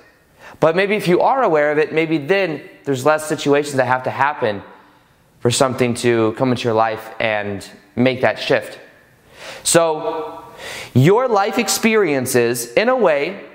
But 0.59 0.75
maybe 0.75 0.95
if 0.95 1.07
you 1.07 1.21
are 1.21 1.43
aware 1.43 1.71
of 1.71 1.77
it, 1.77 1.93
maybe 1.93 2.17
then 2.17 2.61
there's 2.83 3.05
less 3.05 3.27
situations 3.27 3.75
that 3.75 3.85
have 3.85 4.03
to 4.03 4.11
happen 4.11 4.61
for 5.39 5.51
something 5.51 5.93
to 5.95 6.33
come 6.33 6.51
into 6.51 6.65
your 6.65 6.73
life 6.73 7.11
and 7.19 7.67
make 7.95 8.21
that 8.21 8.39
shift. 8.39 8.79
So, 9.63 10.43
your 10.93 11.27
life 11.27 11.57
experiences, 11.57 12.73
in 12.73 12.89
a 12.89 12.95
way, 12.95 13.45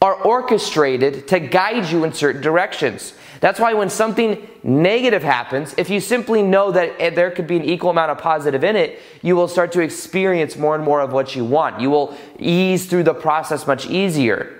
are 0.00 0.14
orchestrated 0.14 1.28
to 1.28 1.40
guide 1.40 1.90
you 1.90 2.04
in 2.04 2.12
certain 2.12 2.40
directions. 2.40 3.12
That's 3.40 3.60
why 3.60 3.72
when 3.74 3.88
something 3.88 4.48
negative 4.62 5.22
happens, 5.22 5.74
if 5.78 5.90
you 5.90 6.00
simply 6.00 6.42
know 6.42 6.72
that 6.72 7.00
eh, 7.00 7.10
there 7.10 7.30
could 7.30 7.46
be 7.46 7.56
an 7.56 7.64
equal 7.64 7.90
amount 7.90 8.10
of 8.10 8.18
positive 8.18 8.64
in 8.64 8.74
it, 8.74 8.98
you 9.22 9.36
will 9.36 9.46
start 9.46 9.70
to 9.72 9.80
experience 9.80 10.56
more 10.56 10.74
and 10.74 10.84
more 10.84 11.00
of 11.00 11.12
what 11.12 11.36
you 11.36 11.44
want. 11.44 11.80
You 11.80 11.90
will 11.90 12.16
ease 12.38 12.86
through 12.86 13.04
the 13.04 13.14
process 13.14 13.66
much 13.66 13.86
easier. 13.86 14.54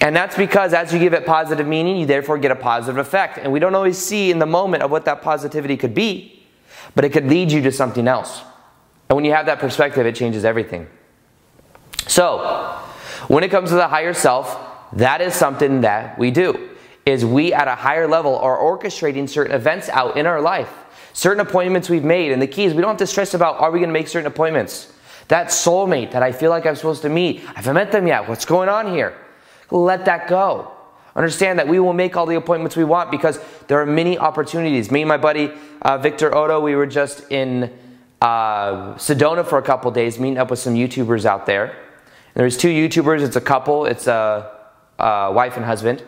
And 0.00 0.14
that's 0.14 0.36
because 0.36 0.74
as 0.74 0.92
you 0.92 0.98
give 0.98 1.14
it 1.14 1.24
positive 1.24 1.66
meaning, 1.66 1.96
you 1.96 2.06
therefore 2.06 2.36
get 2.38 2.50
a 2.50 2.56
positive 2.56 2.98
effect. 2.98 3.38
And 3.38 3.52
we 3.52 3.58
don't 3.58 3.74
always 3.74 3.96
see 3.96 4.30
in 4.30 4.38
the 4.38 4.46
moment 4.46 4.82
of 4.82 4.90
what 4.90 5.06
that 5.06 5.22
positivity 5.22 5.78
could 5.78 5.94
be, 5.94 6.44
but 6.94 7.04
it 7.04 7.10
could 7.10 7.26
lead 7.26 7.50
you 7.50 7.62
to 7.62 7.72
something 7.72 8.06
else. 8.06 8.42
And 9.08 9.16
when 9.16 9.24
you 9.24 9.32
have 9.32 9.46
that 9.46 9.60
perspective, 9.60 10.04
it 10.04 10.14
changes 10.14 10.44
everything. 10.44 10.88
So, 12.06 12.78
when 13.28 13.44
it 13.44 13.50
comes 13.50 13.70
to 13.70 13.76
the 13.76 13.88
higher 13.88 14.12
self, 14.12 14.58
that 14.92 15.20
is 15.20 15.34
something 15.34 15.80
that 15.80 16.18
we 16.18 16.30
do. 16.30 16.75
Is 17.06 17.24
we 17.24 17.54
at 17.54 17.68
a 17.68 17.74
higher 17.74 18.06
level 18.06 18.36
are 18.38 18.58
orchestrating 18.58 19.28
certain 19.28 19.54
events 19.54 19.88
out 19.88 20.16
in 20.16 20.26
our 20.26 20.40
life. 20.40 20.70
Certain 21.12 21.40
appointments 21.40 21.88
we've 21.88 22.04
made, 22.04 22.32
and 22.32 22.42
the 22.42 22.46
key 22.46 22.64
is 22.64 22.74
we 22.74 22.82
don't 22.82 22.90
have 22.90 22.98
to 22.98 23.06
stress 23.06 23.32
about 23.32 23.58
are 23.60 23.70
we 23.70 23.78
going 23.78 23.88
to 23.88 23.92
make 23.92 24.08
certain 24.08 24.26
appointments. 24.26 24.92
That 25.28 25.48
soulmate 25.48 26.10
that 26.10 26.22
I 26.22 26.32
feel 26.32 26.50
like 26.50 26.66
I'm 26.66 26.76
supposed 26.76 27.02
to 27.02 27.08
meet, 27.08 27.40
I 27.48 27.52
haven't 27.54 27.74
met 27.74 27.92
them 27.92 28.06
yet. 28.06 28.28
What's 28.28 28.44
going 28.44 28.68
on 28.68 28.92
here? 28.92 29.16
Let 29.70 30.04
that 30.04 30.28
go. 30.28 30.72
Understand 31.14 31.58
that 31.58 31.66
we 31.66 31.80
will 31.80 31.94
make 31.94 32.16
all 32.16 32.26
the 32.26 32.36
appointments 32.36 32.76
we 32.76 32.84
want 32.84 33.10
because 33.10 33.40
there 33.68 33.80
are 33.80 33.86
many 33.86 34.18
opportunities. 34.18 34.90
Me 34.90 35.00
and 35.02 35.08
my 35.08 35.16
buddy 35.16 35.52
uh, 35.82 35.96
Victor 35.98 36.34
Oddo, 36.34 36.60
we 36.60 36.74
were 36.74 36.86
just 36.86 37.30
in 37.30 37.72
uh, 38.20 38.94
Sedona 38.96 39.46
for 39.46 39.58
a 39.58 39.62
couple 39.62 39.90
days, 39.90 40.18
meeting 40.18 40.38
up 40.38 40.50
with 40.50 40.58
some 40.58 40.74
YouTubers 40.74 41.24
out 41.24 41.46
there. 41.46 41.74
There's 42.34 42.56
two 42.58 42.68
YouTubers. 42.68 43.22
It's 43.22 43.36
a 43.36 43.40
couple. 43.40 43.86
It's 43.86 44.06
a, 44.06 44.50
a 44.98 45.32
wife 45.32 45.56
and 45.56 45.64
husband. 45.64 46.02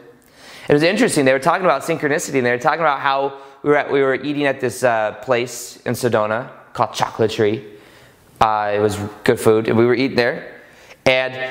It 0.68 0.74
was 0.74 0.82
interesting. 0.82 1.24
They 1.24 1.32
were 1.32 1.38
talking 1.38 1.64
about 1.64 1.80
synchronicity, 1.82 2.34
and 2.34 2.46
they 2.46 2.50
were 2.50 2.58
talking 2.58 2.80
about 2.80 3.00
how 3.00 3.38
we 3.62 3.70
were 3.70 3.76
at, 3.76 3.90
we 3.90 4.02
were 4.02 4.16
eating 4.16 4.44
at 4.44 4.60
this 4.60 4.84
uh, 4.84 5.12
place 5.22 5.78
in 5.86 5.94
Sedona 5.94 6.50
called 6.74 6.92
Chocolate 6.92 7.30
Tree. 7.30 7.64
Uh, 8.38 8.72
it 8.74 8.78
was 8.78 8.98
good 9.24 9.40
food, 9.40 9.68
and 9.68 9.78
we 9.78 9.86
were 9.86 9.94
eating 9.94 10.16
there. 10.16 10.60
And 11.06 11.50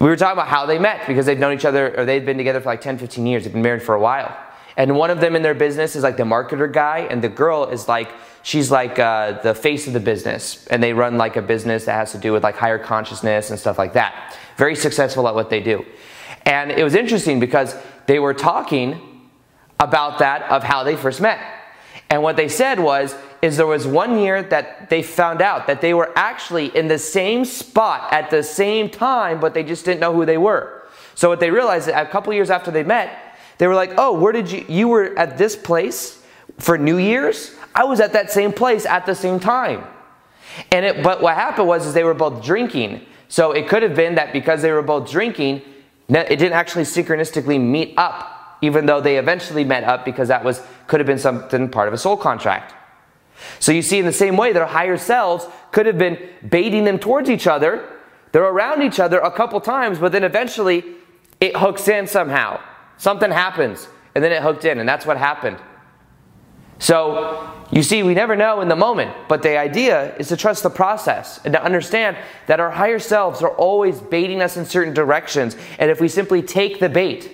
we 0.00 0.08
were 0.08 0.16
talking 0.16 0.32
about 0.32 0.48
how 0.48 0.64
they 0.64 0.78
met 0.78 1.06
because 1.06 1.26
they've 1.26 1.38
known 1.38 1.52
each 1.52 1.66
other, 1.66 1.94
or 1.94 2.06
they've 2.06 2.24
been 2.24 2.38
together 2.38 2.58
for 2.58 2.70
like 2.70 2.80
10, 2.80 2.96
15 2.96 3.26
years. 3.26 3.44
They've 3.44 3.52
been 3.52 3.60
married 3.60 3.82
for 3.82 3.94
a 3.94 4.00
while. 4.00 4.34
And 4.78 4.96
one 4.96 5.10
of 5.10 5.20
them 5.20 5.36
in 5.36 5.42
their 5.42 5.54
business 5.54 5.94
is 5.94 6.02
like 6.02 6.16
the 6.16 6.24
marketer 6.24 6.72
guy, 6.72 7.00
and 7.10 7.22
the 7.22 7.28
girl 7.28 7.66
is 7.66 7.86
like 7.86 8.10
she's 8.42 8.70
like 8.70 8.98
uh, 8.98 9.42
the 9.42 9.54
face 9.54 9.86
of 9.86 9.92
the 9.92 10.00
business, 10.00 10.66
and 10.68 10.82
they 10.82 10.94
run 10.94 11.18
like 11.18 11.36
a 11.36 11.42
business 11.42 11.84
that 11.84 11.92
has 11.92 12.12
to 12.12 12.18
do 12.18 12.32
with 12.32 12.42
like 12.42 12.56
higher 12.56 12.78
consciousness 12.78 13.50
and 13.50 13.58
stuff 13.58 13.76
like 13.76 13.92
that. 13.92 14.38
Very 14.56 14.74
successful 14.74 15.28
at 15.28 15.34
what 15.34 15.50
they 15.50 15.60
do. 15.60 15.84
And 16.46 16.70
it 16.70 16.82
was 16.82 16.94
interesting 16.94 17.40
because 17.40 17.74
they 18.06 18.18
were 18.18 18.34
talking 18.34 19.00
about 19.80 20.18
that 20.18 20.42
of 20.50 20.62
how 20.62 20.84
they 20.84 20.96
first 20.96 21.20
met. 21.20 21.40
And 22.10 22.22
what 22.22 22.36
they 22.36 22.48
said 22.48 22.78
was, 22.78 23.16
is 23.42 23.56
there 23.56 23.66
was 23.66 23.86
one 23.86 24.18
year 24.18 24.42
that 24.42 24.88
they 24.88 25.02
found 25.02 25.42
out 25.42 25.66
that 25.66 25.80
they 25.80 25.92
were 25.92 26.10
actually 26.16 26.74
in 26.76 26.88
the 26.88 26.98
same 26.98 27.44
spot 27.44 28.12
at 28.12 28.30
the 28.30 28.42
same 28.42 28.88
time, 28.88 29.38
but 29.38 29.52
they 29.52 29.62
just 29.62 29.84
didn't 29.84 30.00
know 30.00 30.14
who 30.14 30.24
they 30.24 30.38
were. 30.38 30.82
So 31.14 31.28
what 31.28 31.40
they 31.40 31.50
realized 31.50 31.88
a 31.88 32.06
couple 32.06 32.32
years 32.32 32.50
after 32.50 32.70
they 32.70 32.82
met, 32.82 33.36
they 33.58 33.66
were 33.66 33.74
like, 33.74 33.92
"Oh, 33.98 34.18
where 34.18 34.32
did 34.32 34.50
you? 34.50 34.64
You 34.68 34.88
were 34.88 35.16
at 35.18 35.36
this 35.36 35.54
place 35.56 36.22
for 36.58 36.78
New 36.78 36.98
Year's. 36.98 37.54
I 37.74 37.84
was 37.84 38.00
at 38.00 38.12
that 38.12 38.30
same 38.30 38.52
place 38.52 38.86
at 38.86 39.06
the 39.06 39.14
same 39.14 39.38
time. 39.38 39.84
And 40.70 40.84
it, 40.84 41.02
but 41.02 41.20
what 41.20 41.34
happened 41.34 41.68
was 41.68 41.86
is 41.86 41.94
they 41.94 42.04
were 42.04 42.14
both 42.14 42.42
drinking. 42.42 43.04
So 43.28 43.52
it 43.52 43.68
could 43.68 43.82
have 43.82 43.96
been 43.96 44.14
that 44.14 44.32
because 44.32 44.62
they 44.62 44.70
were 44.70 44.82
both 44.82 45.10
drinking, 45.10 45.62
it 46.08 46.38
didn't 46.38 46.52
actually 46.52 46.84
synchronistically 46.84 47.60
meet 47.60 47.94
up, 47.96 48.58
even 48.60 48.86
though 48.86 49.00
they 49.00 49.18
eventually 49.18 49.64
met 49.64 49.84
up 49.84 50.04
because 50.04 50.28
that 50.28 50.44
was 50.44 50.62
could 50.86 51.00
have 51.00 51.06
been 51.06 51.18
something 51.18 51.68
part 51.68 51.88
of 51.88 51.94
a 51.94 51.98
soul 51.98 52.16
contract. 52.16 52.74
So 53.58 53.72
you 53.72 53.82
see, 53.82 53.98
in 53.98 54.06
the 54.06 54.12
same 54.12 54.36
way, 54.36 54.52
their 54.52 54.66
higher 54.66 54.96
selves 54.96 55.46
could 55.72 55.86
have 55.86 55.98
been 55.98 56.18
baiting 56.48 56.84
them 56.84 56.98
towards 56.98 57.28
each 57.30 57.46
other. 57.46 57.88
They're 58.32 58.44
around 58.44 58.82
each 58.82 59.00
other 59.00 59.18
a 59.18 59.30
couple 59.30 59.60
times, 59.60 59.98
but 59.98 60.12
then 60.12 60.24
eventually 60.24 60.84
it 61.40 61.56
hooks 61.56 61.88
in 61.88 62.06
somehow. 62.06 62.60
Something 62.96 63.30
happens, 63.30 63.88
and 64.14 64.22
then 64.22 64.32
it 64.32 64.42
hooked 64.42 64.64
in, 64.64 64.78
and 64.78 64.88
that's 64.88 65.06
what 65.06 65.16
happened. 65.16 65.58
So, 66.78 67.50
you 67.70 67.82
see, 67.82 68.02
we 68.02 68.14
never 68.14 68.36
know 68.36 68.60
in 68.60 68.68
the 68.68 68.76
moment, 68.76 69.12
but 69.28 69.42
the 69.42 69.56
idea 69.58 70.14
is 70.16 70.28
to 70.28 70.36
trust 70.36 70.62
the 70.62 70.70
process 70.70 71.40
and 71.44 71.52
to 71.54 71.62
understand 71.62 72.16
that 72.46 72.60
our 72.60 72.70
higher 72.70 72.98
selves 72.98 73.42
are 73.42 73.50
always 73.50 74.00
baiting 74.00 74.42
us 74.42 74.56
in 74.56 74.64
certain 74.64 74.94
directions. 74.94 75.56
And 75.78 75.90
if 75.90 76.00
we 76.00 76.08
simply 76.08 76.42
take 76.42 76.78
the 76.78 76.88
bait 76.88 77.32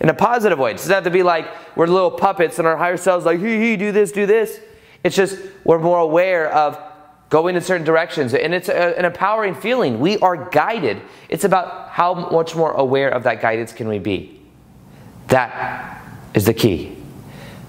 in 0.00 0.08
a 0.08 0.14
positive 0.14 0.58
way, 0.58 0.72
it 0.72 0.76
doesn't 0.78 0.92
have 0.92 1.04
to 1.04 1.10
be 1.10 1.22
like 1.22 1.46
we're 1.76 1.86
little 1.86 2.10
puppets 2.10 2.58
and 2.58 2.66
our 2.68 2.76
higher 2.76 2.96
selves 2.96 3.24
like, 3.24 3.40
hee 3.40 3.58
hee, 3.58 3.76
do 3.76 3.92
this, 3.92 4.12
do 4.12 4.26
this. 4.26 4.60
It's 5.04 5.16
just 5.16 5.38
we're 5.64 5.78
more 5.78 6.00
aware 6.00 6.52
of 6.52 6.78
going 7.30 7.56
in 7.56 7.62
certain 7.62 7.86
directions. 7.86 8.34
And 8.34 8.52
it's 8.52 8.68
a, 8.68 8.98
an 8.98 9.04
empowering 9.04 9.54
feeling. 9.54 10.00
We 10.00 10.18
are 10.18 10.50
guided. 10.50 11.00
It's 11.28 11.44
about 11.44 11.90
how 11.90 12.14
much 12.14 12.54
more 12.54 12.72
aware 12.72 13.10
of 13.10 13.22
that 13.22 13.40
guidance 13.40 13.72
can 13.72 13.88
we 13.88 13.98
be. 13.98 14.40
That 15.28 16.02
is 16.34 16.46
the 16.46 16.54
key. 16.54 16.96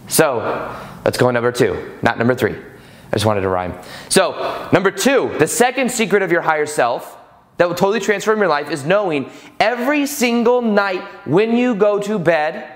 So, 0.07 0.75
Let's 1.09 1.17
go 1.17 1.31
number 1.31 1.51
two, 1.51 1.97
not 2.03 2.19
number 2.19 2.35
three. 2.35 2.53
I 2.53 3.13
just 3.13 3.25
wanted 3.25 3.41
to 3.41 3.49
rhyme. 3.49 3.73
So, 4.09 4.69
number 4.71 4.91
two, 4.91 5.35
the 5.39 5.47
second 5.47 5.89
secret 5.89 6.21
of 6.21 6.31
your 6.31 6.41
higher 6.41 6.67
self 6.67 7.17
that 7.57 7.67
will 7.67 7.73
totally 7.73 7.99
transform 7.99 8.37
your 8.37 8.47
life 8.47 8.69
is 8.69 8.85
knowing 8.85 9.31
every 9.59 10.05
single 10.05 10.61
night 10.61 11.01
when 11.25 11.57
you 11.57 11.73
go 11.73 11.97
to 11.97 12.19
bed, 12.19 12.71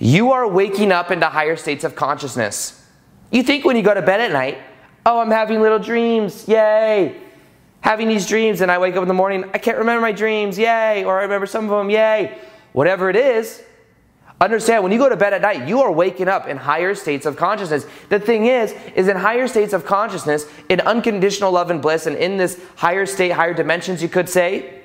you 0.00 0.32
are 0.32 0.48
waking 0.48 0.90
up 0.90 1.12
into 1.12 1.26
higher 1.26 1.54
states 1.54 1.84
of 1.84 1.94
consciousness. 1.94 2.84
You 3.30 3.44
think 3.44 3.64
when 3.64 3.76
you 3.76 3.82
go 3.84 3.94
to 3.94 4.02
bed 4.02 4.20
at 4.20 4.32
night, 4.32 4.58
oh, 5.06 5.20
I'm 5.20 5.30
having 5.30 5.62
little 5.62 5.78
dreams, 5.78 6.48
yay. 6.48 7.16
Having 7.80 8.08
these 8.08 8.26
dreams, 8.26 8.60
and 8.60 8.72
I 8.72 8.78
wake 8.78 8.96
up 8.96 9.02
in 9.02 9.08
the 9.08 9.14
morning, 9.14 9.48
I 9.54 9.58
can't 9.58 9.78
remember 9.78 10.00
my 10.00 10.10
dreams, 10.10 10.58
yay. 10.58 11.04
Or 11.04 11.20
I 11.20 11.22
remember 11.22 11.46
some 11.46 11.66
of 11.66 11.70
them, 11.70 11.90
yay. 11.90 12.40
Whatever 12.72 13.08
it 13.08 13.14
is, 13.14 13.62
Understand 14.38 14.82
when 14.82 14.92
you 14.92 14.98
go 14.98 15.08
to 15.08 15.16
bed 15.16 15.32
at 15.32 15.40
night, 15.40 15.66
you 15.66 15.80
are 15.80 15.90
waking 15.90 16.28
up 16.28 16.46
in 16.46 16.58
higher 16.58 16.94
states 16.94 17.24
of 17.24 17.36
consciousness. 17.36 17.86
The 18.10 18.20
thing 18.20 18.46
is, 18.46 18.74
is 18.94 19.08
in 19.08 19.16
higher 19.16 19.48
states 19.48 19.72
of 19.72 19.86
consciousness, 19.86 20.44
in 20.68 20.80
unconditional 20.80 21.52
love 21.52 21.70
and 21.70 21.80
bliss, 21.80 22.06
and 22.06 22.16
in 22.16 22.36
this 22.36 22.60
higher 22.76 23.06
state, 23.06 23.30
higher 23.30 23.54
dimensions, 23.54 24.02
you 24.02 24.10
could 24.10 24.28
say, 24.28 24.82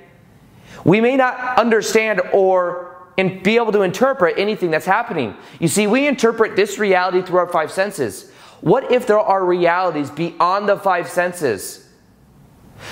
we 0.86 1.02
may 1.02 1.18
not 1.18 1.58
understand 1.58 2.22
or 2.34 2.88
and 3.18 3.44
be 3.44 3.58
able 3.58 3.74
to 3.74 3.82
interpret 3.82 4.40
anything 4.40 4.72
that's 4.72 4.86
happening. 4.86 5.36
You 5.60 5.68
see, 5.68 5.86
we 5.86 6.08
interpret 6.08 6.56
this 6.56 6.80
reality 6.80 7.22
through 7.22 7.40
our 7.40 7.48
five 7.48 7.70
senses. 7.72 8.32
What 8.62 8.92
if 8.92 9.06
there 9.06 9.20
are 9.20 9.44
realities 9.44 10.10
beyond 10.10 10.70
the 10.70 10.78
five 10.78 11.10
senses? 11.10 11.88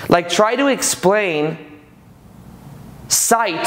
Like, 0.08 0.28
try 0.28 0.56
to 0.56 0.66
explain 0.66 1.80
sight 3.08 3.66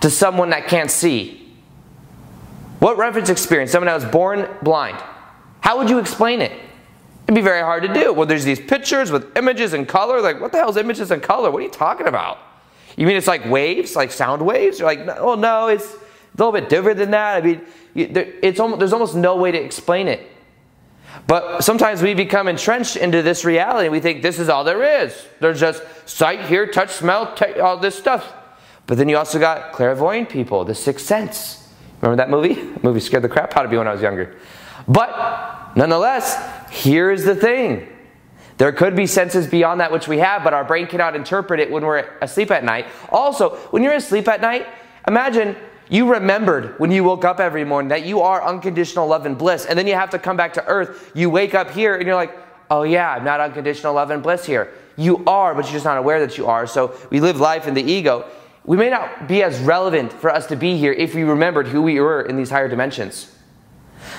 to 0.00 0.08
someone 0.08 0.50
that 0.50 0.68
can't 0.68 0.90
see. 0.90 1.47
What 2.78 2.96
reference 2.96 3.28
experience? 3.28 3.72
Someone 3.72 3.86
that 3.86 3.94
was 3.94 4.04
born 4.04 4.48
blind. 4.62 5.02
How 5.60 5.78
would 5.78 5.90
you 5.90 5.98
explain 5.98 6.40
it? 6.40 6.52
It'd 7.24 7.34
be 7.34 7.42
very 7.42 7.60
hard 7.60 7.82
to 7.82 7.92
do. 7.92 8.12
Well, 8.12 8.26
there's 8.26 8.44
these 8.44 8.60
pictures 8.60 9.10
with 9.10 9.36
images 9.36 9.74
and 9.74 9.86
color. 9.86 10.20
Like, 10.20 10.40
what 10.40 10.52
the 10.52 10.58
hell 10.58 10.70
is 10.70 10.76
images 10.76 11.10
and 11.10 11.22
color? 11.22 11.50
What 11.50 11.58
are 11.58 11.64
you 11.64 11.70
talking 11.70 12.06
about? 12.06 12.38
You 12.96 13.06
mean 13.06 13.16
it's 13.16 13.26
like 13.26 13.44
waves, 13.44 13.94
like 13.94 14.10
sound 14.10 14.40
waves? 14.44 14.78
You're 14.78 14.88
like, 14.88 15.06
well, 15.06 15.30
oh, 15.30 15.34
no, 15.34 15.68
it's 15.68 15.94
a 15.94 15.98
little 16.36 16.52
bit 16.52 16.68
different 16.68 16.98
than 16.98 17.10
that. 17.10 17.42
I 17.42 17.46
mean, 17.46 17.66
it's 17.94 18.58
almost, 18.58 18.78
there's 18.78 18.92
almost 18.92 19.14
no 19.14 19.36
way 19.36 19.52
to 19.52 19.62
explain 19.62 20.08
it. 20.08 20.26
But 21.26 21.62
sometimes 21.62 22.00
we 22.00 22.14
become 22.14 22.48
entrenched 22.48 22.96
into 22.96 23.22
this 23.22 23.44
reality. 23.44 23.88
We 23.88 24.00
think 24.00 24.22
this 24.22 24.38
is 24.38 24.48
all 24.48 24.64
there 24.64 25.02
is. 25.04 25.26
There's 25.40 25.60
just 25.60 25.82
sight, 26.08 26.46
hear, 26.46 26.66
touch, 26.66 26.90
smell, 26.90 27.34
all 27.60 27.76
this 27.76 27.96
stuff. 27.98 28.32
But 28.86 28.96
then 28.96 29.08
you 29.08 29.18
also 29.18 29.38
got 29.38 29.72
clairvoyant 29.72 30.30
people, 30.30 30.64
the 30.64 30.74
sixth 30.74 31.04
sense. 31.04 31.67
Remember 32.00 32.16
that 32.16 32.30
movie? 32.30 32.54
That 32.54 32.84
movie 32.84 33.00
scared 33.00 33.22
the 33.22 33.28
crap 33.28 33.56
out 33.56 33.64
of 33.64 33.70
me 33.70 33.78
when 33.78 33.88
I 33.88 33.92
was 33.92 34.02
younger. 34.02 34.36
But 34.86 35.76
nonetheless, 35.76 36.36
here's 36.70 37.24
the 37.24 37.34
thing. 37.34 37.88
There 38.58 38.72
could 38.72 38.96
be 38.96 39.06
senses 39.06 39.46
beyond 39.46 39.80
that 39.80 39.92
which 39.92 40.08
we 40.08 40.18
have, 40.18 40.42
but 40.42 40.52
our 40.52 40.64
brain 40.64 40.86
cannot 40.86 41.14
interpret 41.14 41.60
it 41.60 41.70
when 41.70 41.84
we're 41.84 42.08
asleep 42.20 42.50
at 42.50 42.64
night. 42.64 42.86
Also, 43.10 43.56
when 43.70 43.82
you're 43.82 43.94
asleep 43.94 44.26
at 44.26 44.40
night, 44.40 44.66
imagine 45.06 45.56
you 45.88 46.12
remembered 46.12 46.78
when 46.78 46.90
you 46.90 47.04
woke 47.04 47.24
up 47.24 47.40
every 47.40 47.64
morning 47.64 47.88
that 47.88 48.04
you 48.04 48.20
are 48.20 48.44
unconditional 48.44 49.06
love 49.06 49.26
and 49.26 49.38
bliss, 49.38 49.64
and 49.64 49.78
then 49.78 49.86
you 49.86 49.94
have 49.94 50.10
to 50.10 50.18
come 50.18 50.36
back 50.36 50.54
to 50.54 50.66
earth. 50.66 51.12
You 51.14 51.30
wake 51.30 51.54
up 51.54 51.70
here 51.70 51.94
and 51.94 52.04
you're 52.04 52.16
like, 52.16 52.36
oh 52.70 52.82
yeah, 52.82 53.12
I'm 53.12 53.24
not 53.24 53.40
unconditional 53.40 53.94
love 53.94 54.10
and 54.10 54.22
bliss 54.22 54.44
here. 54.44 54.72
You 54.96 55.24
are, 55.26 55.54
but 55.54 55.64
you're 55.66 55.74
just 55.74 55.84
not 55.84 55.96
aware 55.96 56.20
that 56.26 56.36
you 56.36 56.46
are. 56.46 56.66
So 56.66 56.94
we 57.10 57.20
live 57.20 57.38
life 57.38 57.68
in 57.68 57.74
the 57.74 57.82
ego. 57.82 58.28
We 58.64 58.76
may 58.76 58.90
not 58.90 59.28
be 59.28 59.42
as 59.42 59.58
relevant 59.60 60.12
for 60.12 60.30
us 60.30 60.46
to 60.48 60.56
be 60.56 60.76
here 60.76 60.92
if 60.92 61.14
we 61.14 61.22
remembered 61.22 61.68
who 61.68 61.82
we 61.82 62.00
were 62.00 62.22
in 62.22 62.36
these 62.36 62.50
higher 62.50 62.68
dimensions. 62.68 63.34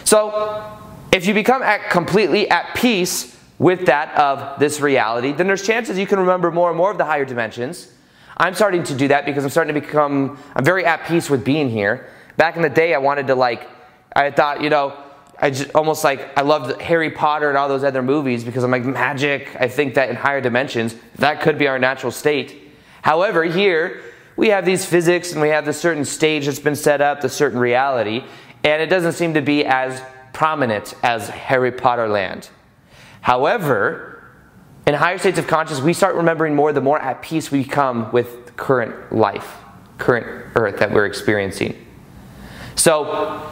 So 0.03 0.79
if 1.11 1.25
you 1.27 1.33
become 1.33 1.61
at 1.61 1.89
completely 1.89 2.49
at 2.49 2.75
peace 2.75 3.37
with 3.59 3.85
that 3.85 4.15
of 4.17 4.59
this 4.59 4.79
reality, 4.79 5.33
then 5.33 5.47
there's 5.47 5.65
chances 5.65 5.97
you 5.97 6.07
can 6.07 6.19
remember 6.19 6.51
more 6.51 6.69
and 6.69 6.77
more 6.77 6.91
of 6.91 6.97
the 6.97 7.05
higher 7.05 7.25
dimensions 7.25 7.91
I'm 8.39 8.55
starting 8.55 8.83
to 8.83 8.95
do 8.95 9.09
that 9.09 9.25
because 9.25 9.43
I'm 9.43 9.49
starting 9.49 9.75
to 9.75 9.81
become, 9.81 10.39
I'm 10.55 10.63
very 10.63 10.85
at 10.85 11.05
peace 11.05 11.29
with 11.29 11.43
being 11.43 11.69
here. 11.69 12.07
Back 12.37 12.55
in 12.55 12.61
the 12.61 12.69
day, 12.69 12.93
I 12.93 12.97
wanted 12.97 13.27
to 13.27 13.35
like, 13.35 13.67
I 14.15 14.31
thought, 14.31 14.63
you 14.63 14.69
know, 14.69 14.97
I 15.37 15.49
just 15.49 15.71
almost 15.75 16.05
like, 16.05 16.37
I 16.37 16.41
loved 16.41 16.81
Harry 16.81 17.09
Potter 17.09 17.49
and 17.49 17.57
all 17.57 17.67
those 17.67 17.83
other 17.83 18.01
movies 18.01 18.45
because 18.45 18.63
I'm 18.63 18.71
like, 18.71 18.85
magic. 18.85 19.55
I 19.59 19.67
think 19.67 19.95
that 19.95 20.09
in 20.09 20.15
higher 20.15 20.39
dimensions, 20.39 20.95
that 21.15 21.41
could 21.41 21.57
be 21.57 21.67
our 21.67 21.79
natural 21.79 22.13
state. 22.13 22.71
However, 23.01 23.43
here, 23.43 24.01
we 24.39 24.47
have 24.47 24.65
these 24.65 24.85
physics 24.85 25.33
and 25.33 25.41
we 25.41 25.49
have 25.49 25.65
this 25.65 25.77
certain 25.77 26.05
stage 26.05 26.45
that's 26.45 26.59
been 26.59 26.73
set 26.73 27.01
up, 27.01 27.19
the 27.19 27.27
certain 27.27 27.59
reality, 27.59 28.23
and 28.63 28.81
it 28.81 28.85
doesn't 28.85 29.11
seem 29.11 29.33
to 29.33 29.41
be 29.41 29.65
as 29.65 30.01
prominent 30.31 30.93
as 31.03 31.27
Harry 31.27 31.73
Potter 31.73 32.07
land. 32.07 32.49
However, 33.19 34.23
in 34.87 34.93
higher 34.93 35.17
states 35.17 35.37
of 35.37 35.47
consciousness, 35.47 35.83
we 35.83 35.91
start 35.91 36.15
remembering 36.15 36.55
more 36.55 36.71
the 36.71 36.79
more 36.79 37.01
at 37.01 37.21
peace 37.21 37.51
we 37.51 37.63
become 37.63 38.09
with 38.13 38.55
current 38.55 39.13
life, 39.13 39.57
current 39.97 40.25
earth 40.55 40.79
that 40.79 40.93
we're 40.93 41.05
experiencing. 41.05 41.75
So, 42.75 43.51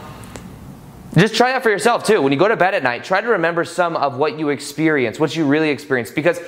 just 1.18 1.34
try 1.34 1.52
that 1.52 1.62
for 1.62 1.68
yourself 1.68 2.02
too. 2.02 2.22
When 2.22 2.32
you 2.32 2.38
go 2.38 2.48
to 2.48 2.56
bed 2.56 2.72
at 2.72 2.82
night, 2.82 3.04
try 3.04 3.20
to 3.20 3.28
remember 3.28 3.66
some 3.66 3.94
of 3.94 4.16
what 4.16 4.38
you 4.38 4.48
experience, 4.48 5.20
what 5.20 5.36
you 5.36 5.44
really 5.44 5.68
experience, 5.68 6.10
because 6.10 6.40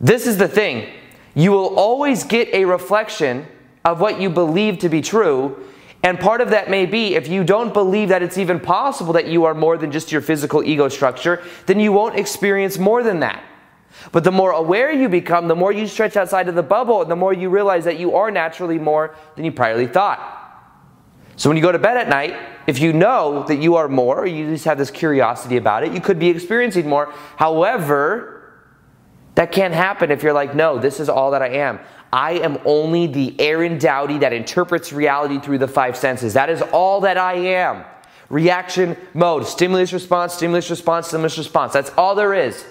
this 0.00 0.26
is 0.26 0.36
the 0.36 0.48
thing. 0.48 0.92
You 1.36 1.52
will 1.52 1.78
always 1.78 2.24
get 2.24 2.48
a 2.52 2.64
reflection 2.64 3.46
of 3.84 4.00
what 4.00 4.20
you 4.20 4.30
believe 4.30 4.78
to 4.80 4.88
be 4.88 5.00
true. 5.00 5.64
And 6.02 6.18
part 6.18 6.40
of 6.40 6.50
that 6.50 6.70
may 6.70 6.86
be 6.86 7.14
if 7.14 7.28
you 7.28 7.42
don't 7.42 7.72
believe 7.72 8.10
that 8.10 8.22
it's 8.22 8.38
even 8.38 8.60
possible 8.60 9.12
that 9.14 9.26
you 9.26 9.44
are 9.44 9.54
more 9.54 9.76
than 9.76 9.90
just 9.90 10.12
your 10.12 10.20
physical 10.20 10.62
ego 10.62 10.88
structure, 10.88 11.42
then 11.66 11.80
you 11.80 11.92
won't 11.92 12.16
experience 12.16 12.78
more 12.78 13.02
than 13.02 13.20
that. 13.20 13.42
But 14.12 14.22
the 14.22 14.30
more 14.30 14.52
aware 14.52 14.92
you 14.92 15.08
become, 15.08 15.48
the 15.48 15.56
more 15.56 15.72
you 15.72 15.86
stretch 15.86 16.16
outside 16.16 16.48
of 16.48 16.54
the 16.54 16.62
bubble, 16.62 17.02
and 17.02 17.10
the 17.10 17.16
more 17.16 17.32
you 17.32 17.50
realize 17.50 17.84
that 17.84 17.98
you 17.98 18.14
are 18.14 18.30
naturally 18.30 18.78
more 18.78 19.16
than 19.34 19.44
you 19.44 19.52
priorly 19.52 19.92
thought. 19.92 20.20
So 21.36 21.48
when 21.48 21.56
you 21.56 21.62
go 21.62 21.72
to 21.72 21.78
bed 21.78 21.96
at 21.96 22.08
night, 22.08 22.36
if 22.66 22.80
you 22.80 22.92
know 22.92 23.44
that 23.48 23.56
you 23.56 23.76
are 23.76 23.88
more, 23.88 24.20
or 24.20 24.26
you 24.26 24.50
just 24.50 24.64
have 24.66 24.78
this 24.78 24.90
curiosity 24.90 25.56
about 25.56 25.84
it, 25.84 25.92
you 25.92 26.00
could 26.00 26.18
be 26.18 26.28
experiencing 26.28 26.88
more. 26.88 27.12
However, 27.36 28.38
that 29.34 29.52
can't 29.52 29.74
happen 29.74 30.10
if 30.10 30.22
you're 30.22 30.32
like, 30.32 30.54
no, 30.54 30.78
this 30.78 30.98
is 30.98 31.08
all 31.08 31.30
that 31.30 31.42
I 31.42 31.48
am. 31.48 31.78
I 32.12 32.32
am 32.32 32.58
only 32.64 33.06
the 33.06 33.38
Aaron 33.38 33.78
Doughty 33.78 34.18
that 34.18 34.32
interprets 34.32 34.92
reality 34.92 35.40
through 35.40 35.58
the 35.58 35.68
five 35.68 35.96
senses. 35.96 36.34
That 36.34 36.48
is 36.48 36.62
all 36.62 37.02
that 37.02 37.18
I 37.18 37.34
am. 37.34 37.84
Reaction 38.30 38.96
mode, 39.14 39.46
stimulus 39.46 39.92
response, 39.92 40.34
stimulus 40.34 40.68
response, 40.70 41.08
stimulus 41.08 41.38
response. 41.38 41.72
That's 41.72 41.90
all 41.96 42.14
there 42.14 42.34
is. 42.34 42.64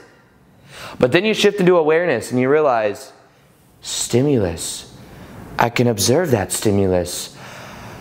But 1.00 1.12
then 1.12 1.26
you 1.26 1.34
shift 1.34 1.60
into 1.60 1.78
awareness 1.78 2.32
and 2.32 2.40
you 2.40 2.50
realize 2.50 3.12
stimulus. 3.82 4.96
I 5.58 5.70
can 5.70 5.88
observe 5.88 6.32
that 6.32 6.52
stimulus. 6.52 7.36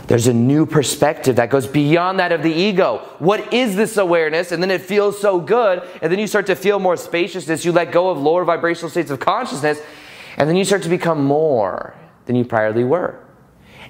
There's 0.07 0.27
a 0.29 0.33
new 0.33 0.67
perspective 0.67 1.37
that 1.37 1.51
goes 1.51 1.67
beyond 1.67 2.21
that 2.21 2.31
of 2.31 2.43
the 2.43 2.53
ego. 2.53 2.99
What 3.19 3.53
is 3.53 3.75
this 3.75 3.97
awareness? 3.97 4.53
And 4.53 4.63
then 4.63 4.71
it 4.71 4.83
feels 4.83 5.21
so 5.21 5.41
good. 5.41 5.83
And 6.01 6.13
then 6.13 6.19
you 6.19 6.27
start 6.27 6.47
to 6.47 6.55
feel 6.55 6.79
more 6.79 6.97
spaciousness. 6.97 7.65
You 7.65 7.73
let 7.73 7.91
go 7.91 8.11
of 8.11 8.19
lower 8.19 8.45
vibrational 8.45 8.91
states 8.91 9.11
of 9.11 9.19
consciousness. 9.19 9.81
And 10.37 10.49
then 10.49 10.57
you 10.57 10.65
start 10.65 10.83
to 10.83 10.89
become 10.89 11.25
more 11.25 11.95
than 12.27 12.37
you 12.37 12.45
priorly 12.45 12.87
were. 12.87 13.19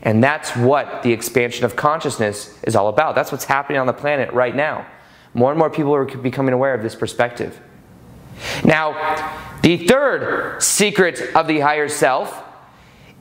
And 0.03 0.23
that's 0.23 0.55
what 0.57 1.03
the 1.03 1.13
expansion 1.13 1.65
of 1.65 1.75
consciousness 1.75 2.57
is 2.63 2.77
all 2.77 2.89
about. 2.89 3.15
That's 3.15 3.33
what's 3.33 3.45
happening 3.45 3.79
on 3.79 3.87
the 3.87 3.93
planet 3.93 4.33
right 4.33 4.55
now. 4.55 4.87
More 5.35 5.51
and 5.51 5.59
more 5.59 5.71
people 5.71 5.95
are 5.95 6.05
becoming 6.05 6.55
aware 6.55 6.75
of 6.75 6.83
this 6.83 6.95
perspective. 6.95 7.61
Now, 8.65 9.59
the 9.63 9.87
third 9.87 10.63
secret 10.63 11.35
of 11.35 11.47
the 11.47 11.61
higher 11.61 11.89
self 11.89 12.43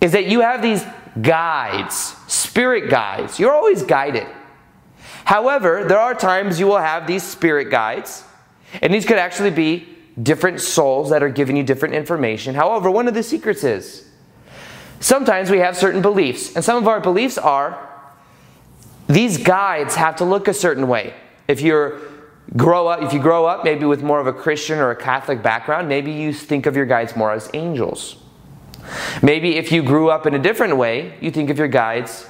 is 0.02 0.12
that 0.12 0.28
you 0.28 0.42
have 0.42 0.62
these 0.62 0.86
guides, 1.22 1.96
spirit 2.28 2.90
guides. 2.90 3.40
You're 3.40 3.54
always 3.54 3.84
guided. 3.84 4.28
However, 5.24 5.86
there 5.86 6.00
are 6.00 6.14
times 6.14 6.60
you 6.60 6.68
will 6.68 6.78
have 6.78 7.08
these 7.08 7.24
spirit 7.24 7.72
guides, 7.72 8.24
and 8.82 8.94
these 8.94 9.06
could 9.06 9.18
actually 9.18 9.50
be 9.50 9.95
different 10.22 10.62
souls 10.62 11.10
that 11.10 11.22
are 11.22 11.30
giving 11.30 11.58
you 11.58 11.64
different 11.64 11.94
information. 11.94 12.56
However, 12.56 12.90
one 12.90 13.08
of 13.08 13.14
the 13.14 13.24
secrets 13.24 13.64
is 13.64 14.08
sometimes 15.00 15.50
we 15.50 15.60
have 15.60 15.76
certain 15.76 16.02
beliefs, 16.02 16.56
and 16.56 16.64
some 16.64 16.78
of 16.78 16.88
our 16.88 17.00
beliefs 17.00 17.38
are 17.38 17.90
these 19.08 19.38
guides 19.38 19.96
have 19.96 20.16
to 20.18 20.26
look 20.26 20.48
a 20.48 20.54
certain 20.54 20.88
way. 20.88 21.14
If 21.48 21.62
you're 21.62 22.00
grow 22.56 22.88
up, 22.88 23.02
if 23.02 23.12
you 23.12 23.20
grow 23.20 23.46
up 23.46 23.64
maybe 23.64 23.86
with 23.86 24.04
more 24.04 24.20
of 24.20 24.28
a 24.28 24.34
Christian 24.34 24.80
or 24.80 24.92
a 24.92 24.96
Catholic 24.96 25.42
background, 25.42 25.90
maybe 25.90 26.12
you 26.12 26.32
think 26.32 26.66
of 26.66 26.76
your 26.76 26.86
guides 26.86 27.16
more 27.16 27.32
as 27.32 27.50
angels. 27.54 28.18
Maybe 29.22 29.56
if 29.56 29.72
you 29.72 29.82
grew 29.82 30.10
up 30.10 30.26
in 30.26 30.36
a 30.36 30.40
different 30.40 30.78
way, 30.78 31.16
you 31.22 31.32
think 31.32 31.50
of 31.50 31.58
your 31.58 31.68
guides 31.68 32.28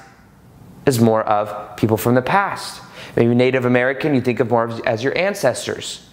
as 0.86 1.00
more 1.00 1.22
of 1.22 1.76
people 1.76 1.96
from 1.96 2.14
the 2.14 2.22
past. 2.22 2.82
Maybe 3.14 3.34
Native 3.34 3.64
American, 3.64 4.14
you 4.14 4.20
think 4.20 4.40
of 4.40 4.50
more 4.50 4.70
as 4.86 5.02
your 5.02 5.16
ancestors. 5.16 6.08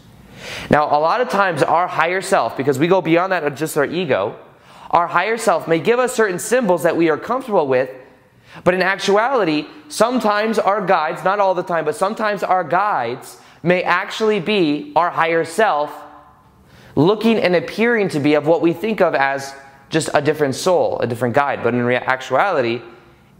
Now, 0.69 0.85
a 0.85 0.99
lot 0.99 1.21
of 1.21 1.29
times, 1.29 1.63
our 1.63 1.87
higher 1.87 2.21
self, 2.21 2.57
because 2.57 2.79
we 2.79 2.87
go 2.87 3.01
beyond 3.01 3.31
that 3.31 3.43
of 3.43 3.55
just 3.55 3.77
our 3.77 3.85
ego, 3.85 4.37
our 4.91 5.07
higher 5.07 5.37
self 5.37 5.67
may 5.67 5.79
give 5.79 5.99
us 5.99 6.13
certain 6.13 6.39
symbols 6.39 6.83
that 6.83 6.95
we 6.95 7.09
are 7.09 7.17
comfortable 7.17 7.67
with, 7.67 7.89
but 8.63 8.73
in 8.73 8.81
actuality, 8.81 9.65
sometimes 9.89 10.59
our 10.59 10.85
guides, 10.85 11.23
not 11.23 11.39
all 11.39 11.55
the 11.55 11.63
time, 11.63 11.85
but 11.85 11.95
sometimes 11.95 12.43
our 12.43 12.63
guides 12.63 13.39
may 13.63 13.81
actually 13.81 14.39
be 14.39 14.91
our 14.95 15.09
higher 15.09 15.43
self 15.45 15.91
looking 16.95 17.37
and 17.37 17.55
appearing 17.55 18.09
to 18.09 18.19
be 18.19 18.35
of 18.35 18.45
what 18.45 18.61
we 18.61 18.73
think 18.73 19.01
of 19.01 19.15
as 19.15 19.55
just 19.89 20.09
a 20.13 20.21
different 20.21 20.55
soul, 20.55 20.99
a 20.99 21.07
different 21.07 21.33
guide. 21.33 21.63
But 21.63 21.73
in 21.73 21.87
actuality, 21.89 22.81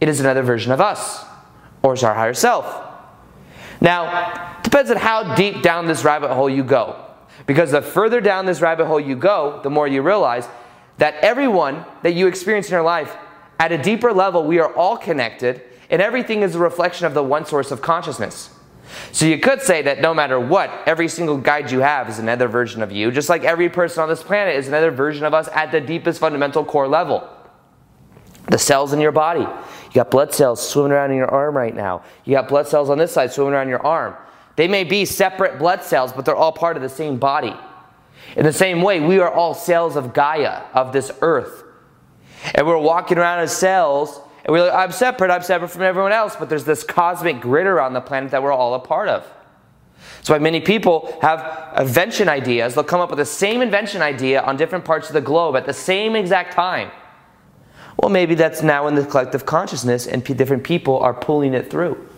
it 0.01 0.09
is 0.09 0.19
another 0.19 0.41
version 0.41 0.71
of 0.71 0.81
us, 0.81 1.23
or 1.83 1.93
is 1.93 2.03
our 2.03 2.13
higher 2.13 2.33
self. 2.33 2.65
Now, 3.79 4.52
depends 4.73 4.89
on 4.89 4.97
how 4.97 5.35
deep 5.35 5.61
down 5.61 5.85
this 5.85 6.03
rabbit 6.03 6.33
hole 6.33 6.49
you 6.49 6.63
go. 6.63 6.99
Because 7.45 7.69
the 7.69 7.81
further 7.83 8.19
down 8.19 8.47
this 8.47 8.59
rabbit 8.59 8.87
hole 8.87 8.99
you 8.99 9.15
go, 9.15 9.59
the 9.61 9.69
more 9.69 9.87
you 9.87 10.01
realize 10.01 10.47
that 10.97 11.13
everyone 11.21 11.85
that 12.01 12.15
you 12.15 12.25
experience 12.25 12.69
in 12.69 12.73
your 12.73 12.81
life, 12.81 13.15
at 13.59 13.71
a 13.71 13.77
deeper 13.77 14.11
level, 14.11 14.43
we 14.43 14.57
are 14.57 14.73
all 14.73 14.97
connected, 14.97 15.61
and 15.91 16.01
everything 16.01 16.41
is 16.41 16.55
a 16.55 16.59
reflection 16.59 17.05
of 17.05 17.13
the 17.13 17.21
one 17.21 17.45
source 17.45 17.69
of 17.69 17.83
consciousness. 17.83 18.49
So 19.11 19.27
you 19.27 19.37
could 19.37 19.61
say 19.61 19.83
that 19.83 20.01
no 20.01 20.11
matter 20.11 20.39
what, 20.39 20.71
every 20.87 21.07
single 21.07 21.37
guide 21.37 21.69
you 21.69 21.81
have 21.81 22.09
is 22.09 22.17
another 22.17 22.47
version 22.47 22.81
of 22.81 22.91
you, 22.91 23.11
just 23.11 23.29
like 23.29 23.43
every 23.43 23.69
person 23.69 24.01
on 24.01 24.09
this 24.09 24.23
planet 24.23 24.55
is 24.55 24.67
another 24.67 24.89
version 24.89 25.23
of 25.23 25.35
us 25.35 25.47
at 25.53 25.71
the 25.71 25.81
deepest 25.81 26.19
fundamental 26.19 26.65
core 26.65 26.87
level. 26.87 27.29
The 28.47 28.57
cells 28.57 28.91
in 28.91 28.99
your 28.99 29.11
body. 29.11 29.41
You 29.41 29.93
got 29.93 30.09
blood 30.09 30.33
cells 30.33 30.67
swimming 30.67 30.93
around 30.93 31.11
in 31.11 31.17
your 31.17 31.29
arm 31.29 31.55
right 31.55 31.75
now. 31.75 32.01
You 32.25 32.33
got 32.33 32.47
blood 32.47 32.67
cells 32.67 32.89
on 32.89 32.97
this 32.97 33.11
side 33.11 33.31
swimming 33.31 33.53
around 33.53 33.69
your 33.69 33.85
arm. 33.85 34.15
They 34.55 34.67
may 34.67 34.83
be 34.83 35.05
separate 35.05 35.57
blood 35.57 35.83
cells, 35.83 36.13
but 36.13 36.25
they're 36.25 36.35
all 36.35 36.51
part 36.51 36.75
of 36.75 36.83
the 36.83 36.89
same 36.89 37.17
body. 37.17 37.55
In 38.35 38.45
the 38.45 38.53
same 38.53 38.81
way, 38.81 38.99
we 38.99 39.19
are 39.19 39.31
all 39.31 39.53
cells 39.53 39.95
of 39.95 40.13
Gaia, 40.13 40.63
of 40.73 40.93
this 40.93 41.11
earth. 41.21 41.63
And 42.55 42.67
we're 42.67 42.77
walking 42.77 43.17
around 43.17 43.39
as 43.39 43.55
cells 43.55 44.19
and 44.45 44.51
we're 44.51 44.65
like, 44.65 44.73
I'm 44.73 44.91
separate, 44.91 45.31
I'm 45.31 45.41
separate 45.41 45.69
from 45.69 45.83
everyone 45.83 46.11
else, 46.11 46.35
but 46.35 46.49
there's 46.49 46.65
this 46.65 46.83
cosmic 46.83 47.39
grid 47.39 47.65
around 47.65 47.93
the 47.93 48.01
planet 48.01 48.31
that 48.31 48.43
we're 48.43 48.51
all 48.51 48.73
a 48.73 48.79
part 48.79 49.07
of. 49.07 49.25
That's 50.17 50.29
why 50.29 50.39
many 50.39 50.59
people 50.59 51.17
have 51.21 51.79
invention 51.79 52.27
ideas. 52.27 52.75
They'll 52.75 52.83
come 52.83 52.99
up 52.99 53.09
with 53.09 53.19
the 53.19 53.25
same 53.25 53.61
invention 53.61 54.01
idea 54.01 54.41
on 54.41 54.57
different 54.57 54.83
parts 54.83 55.07
of 55.07 55.13
the 55.13 55.21
globe 55.21 55.55
at 55.55 55.65
the 55.65 55.73
same 55.73 56.15
exact 56.15 56.53
time. 56.53 56.91
Well, 58.01 58.09
maybe 58.09 58.35
that's 58.35 58.61
now 58.61 58.87
in 58.87 58.95
the 58.95 59.05
collective 59.05 59.45
consciousness 59.45 60.07
and 60.07 60.23
different 60.23 60.63
people 60.65 60.99
are 60.99 61.13
pulling 61.13 61.53
it 61.53 61.69
through. 61.69 62.09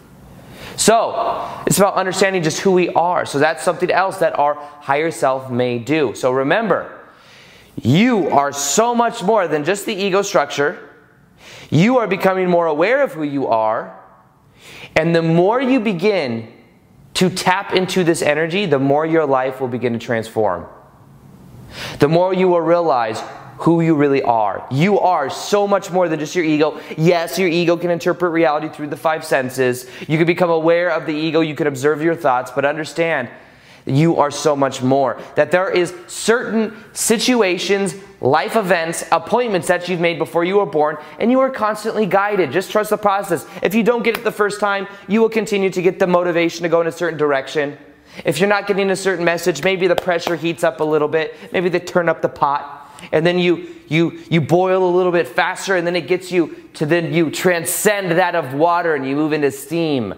So, 0.78 1.64
it's 1.66 1.78
about 1.78 1.96
understanding 1.96 2.44
just 2.44 2.60
who 2.60 2.72
we 2.72 2.90
are. 2.90 3.26
So, 3.26 3.40
that's 3.40 3.64
something 3.64 3.92
else 3.92 4.18
that 4.18 4.38
our 4.38 4.56
higher 4.56 5.12
self 5.12 5.50
may 5.50 5.80
do. 5.80 6.14
So, 6.16 6.32
remember, 6.32 6.92
you 7.82 8.30
are 8.30 8.52
so 8.52 8.94
much 8.96 9.24
more 9.24 9.48
than 9.48 9.64
just 9.64 9.86
the 9.86 9.94
ego 9.94 10.22
structure 10.22 10.80
You 11.70 11.98
are 11.98 12.08
becoming 12.08 12.50
more 12.50 12.68
aware 12.68 13.04
of 13.04 13.14
who 13.14 13.24
you 13.24 13.48
are. 13.48 14.00
And 14.96 15.16
the 15.16 15.22
more 15.22 15.62
you 15.62 15.80
begin 15.80 16.52
to 17.16 17.30
tap 17.30 17.74
into 17.74 18.04
this 18.04 18.22
energy, 18.22 18.66
the 18.66 18.80
more 18.80 19.06
your 19.06 19.26
life 19.26 19.60
will 19.60 19.68
begin 19.68 19.94
to 19.94 20.00
transform. 20.00 20.68
The 22.00 22.08
more 22.08 22.34
you 22.34 22.48
will 22.48 22.62
realize 22.62 23.22
who 23.58 23.82
you 23.82 23.96
really 23.96 24.22
are. 24.22 24.66
You 24.72 25.00
are 25.00 25.30
so 25.30 25.68
much 25.68 25.92
more 25.92 26.10
than 26.10 26.20
just 26.20 26.36
your 26.36 26.46
ego. 26.46 26.80
Yes, 26.98 27.40
your 27.40 27.48
ego 27.48 27.78
can 27.78 27.92
interpret 27.92 28.32
reality 28.32 28.70
through 28.70 28.88
the 28.88 28.98
five 28.98 29.24
senses. 29.24 29.90
You 30.08 30.18
can 30.18 30.28
become 30.28 30.50
aware 30.50 30.90
of 30.90 31.06
the 31.06 31.14
ego, 31.14 31.42
you 31.42 31.56
can 31.56 31.68
observe 31.68 32.02
your 32.02 32.16
thoughts, 32.16 32.52
but 32.52 32.66
understand 32.66 33.30
you 33.86 34.18
are 34.18 34.32
so 34.32 34.56
much 34.56 34.82
more. 34.82 35.22
That 35.36 35.52
there 35.52 35.70
is 35.70 35.94
certain 36.08 36.76
situations, 36.94 37.96
life 38.20 38.56
events, 38.56 39.06
appointments 39.12 39.68
that 39.68 39.88
you've 39.88 40.00
made 40.00 40.18
before 40.18 40.44
you 40.44 40.58
were 40.58 40.66
born, 40.66 40.98
and 41.20 41.32
you 41.32 41.40
are 41.40 41.50
constantly 41.50 42.06
guided. 42.06 42.52
Just 42.52 42.72
trust 42.72 42.90
the 42.90 42.98
process. 42.98 43.46
If 43.62 43.76
you 43.76 43.84
don't 43.84 44.04
get 44.04 44.18
it 44.18 44.24
the 44.24 44.32
first 44.32 44.60
time, 44.60 44.88
you 45.08 45.22
will 45.22 45.30
continue 45.30 45.70
to 45.70 45.82
get 45.82 46.00
the 46.00 46.08
motivation 46.08 46.64
to 46.64 46.70
go 46.70 46.82
in 46.82 46.88
a 46.88 46.92
certain 46.92 47.18
direction. 47.18 47.78
If 48.24 48.40
you're 48.40 48.50
not 48.50 48.66
getting 48.66 48.90
a 48.90 48.96
certain 48.96 49.26
message, 49.26 49.64
maybe 49.64 49.88
the 49.88 49.96
pressure 49.96 50.36
heats 50.36 50.64
up 50.64 50.80
a 50.80 50.84
little 50.84 51.08
bit, 51.08 51.36
maybe 51.52 51.70
they 51.70 51.80
turn 51.80 52.10
up 52.10 52.22
the 52.22 52.30
pot. 52.30 52.85
And 53.12 53.26
then 53.26 53.40
you 53.40 53.68
you 53.88 54.22
you 54.30 54.42
boil 54.42 54.88
a 54.88 54.94
little 54.96 55.12
bit 55.12 55.28
faster 55.28 55.76
and 55.76 55.86
then 55.86 55.96
it 55.96 56.08
gets 56.08 56.32
you 56.32 56.70
to 56.76 56.86
then 56.86 57.14
you 57.14 57.30
transcend 57.30 58.12
that 58.12 58.36
of 58.36 58.54
water 58.54 58.96
and 58.96 59.08
you 59.08 59.16
move 59.16 59.34
into 59.34 59.52
steam. 59.52 60.14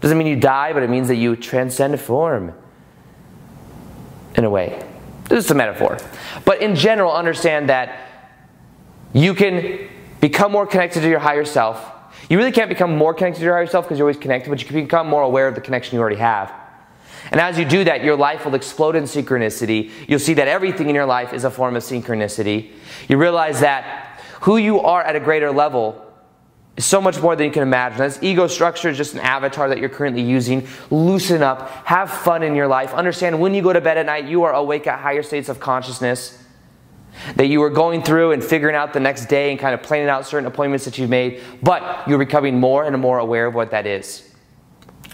Doesn't 0.00 0.16
mean 0.16 0.26
you 0.26 0.36
die, 0.36 0.72
but 0.72 0.82
it 0.82 0.90
means 0.90 1.08
that 1.08 1.16
you 1.16 1.36
transcend 1.36 2.00
form 2.00 2.54
in 4.34 4.44
a 4.44 4.50
way. 4.50 4.82
This 5.24 5.44
is 5.44 5.50
a 5.50 5.54
metaphor. 5.54 5.98
But 6.44 6.62
in 6.62 6.74
general, 6.74 7.12
understand 7.12 7.68
that 7.68 8.08
you 9.12 9.34
can 9.34 9.88
become 10.20 10.52
more 10.52 10.66
connected 10.66 11.00
to 11.00 11.08
your 11.08 11.18
higher 11.18 11.44
self. 11.44 11.92
You 12.28 12.38
really 12.38 12.52
can't 12.52 12.68
become 12.68 12.96
more 12.96 13.12
connected 13.12 13.40
to 13.40 13.44
your 13.44 13.54
higher 13.54 13.66
self 13.66 13.84
because 13.84 13.98
you're 13.98 14.06
always 14.06 14.16
connected, 14.16 14.50
but 14.50 14.60
you 14.60 14.66
can 14.66 14.76
become 14.76 15.08
more 15.08 15.22
aware 15.22 15.48
of 15.48 15.54
the 15.54 15.60
connection 15.60 15.94
you 15.96 16.00
already 16.00 16.16
have. 16.16 16.52
And 17.30 17.40
as 17.40 17.58
you 17.58 17.64
do 17.64 17.84
that, 17.84 18.02
your 18.02 18.16
life 18.16 18.44
will 18.44 18.54
explode 18.54 18.96
in 18.96 19.04
synchronicity. 19.04 19.90
You'll 20.08 20.18
see 20.18 20.34
that 20.34 20.48
everything 20.48 20.88
in 20.88 20.94
your 20.94 21.06
life 21.06 21.32
is 21.32 21.44
a 21.44 21.50
form 21.50 21.76
of 21.76 21.82
synchronicity. 21.82 22.72
You 23.08 23.18
realize 23.18 23.60
that 23.60 24.20
who 24.42 24.56
you 24.56 24.80
are 24.80 25.02
at 25.02 25.16
a 25.16 25.20
greater 25.20 25.50
level 25.50 26.06
is 26.76 26.84
so 26.84 27.00
much 27.00 27.20
more 27.20 27.36
than 27.36 27.46
you 27.46 27.52
can 27.52 27.62
imagine. 27.62 27.98
This 27.98 28.18
ego 28.22 28.46
structure 28.46 28.88
is 28.88 28.96
just 28.96 29.14
an 29.14 29.20
avatar 29.20 29.68
that 29.68 29.78
you're 29.78 29.88
currently 29.88 30.22
using. 30.22 30.66
Loosen 30.90 31.42
up, 31.42 31.68
have 31.84 32.10
fun 32.10 32.42
in 32.42 32.54
your 32.54 32.66
life. 32.66 32.94
Understand 32.94 33.38
when 33.38 33.54
you 33.54 33.62
go 33.62 33.72
to 33.72 33.80
bed 33.80 33.98
at 33.98 34.06
night, 34.06 34.24
you 34.24 34.44
are 34.44 34.54
awake 34.54 34.86
at 34.86 34.98
higher 35.00 35.22
states 35.22 35.48
of 35.48 35.60
consciousness. 35.60 36.38
That 37.36 37.48
you 37.48 37.62
are 37.64 37.70
going 37.70 38.02
through 38.02 38.32
and 38.32 38.42
figuring 38.42 38.76
out 38.76 38.92
the 38.92 39.00
next 39.00 39.26
day 39.26 39.50
and 39.50 39.58
kind 39.58 39.74
of 39.74 39.82
planning 39.82 40.08
out 40.08 40.26
certain 40.26 40.46
appointments 40.46 40.84
that 40.84 40.96
you've 40.96 41.10
made, 41.10 41.42
but 41.60 42.08
you're 42.08 42.18
becoming 42.18 42.58
more 42.58 42.84
and 42.84 42.98
more 42.98 43.18
aware 43.18 43.46
of 43.46 43.54
what 43.54 43.72
that 43.72 43.84
is. 43.84 44.32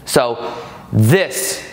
So, 0.04 0.54
this 0.92 1.66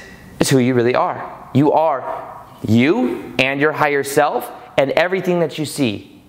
is 0.43 0.49
who 0.49 0.59
you 0.59 0.73
really 0.73 0.95
are. 0.95 1.49
You 1.53 1.71
are 1.71 2.33
you 2.67 3.33
and 3.39 3.59
your 3.59 3.71
higher 3.71 4.03
self 4.03 4.51
and 4.77 4.91
everything 4.91 5.39
that 5.39 5.57
you 5.57 5.65
see. 5.65 6.21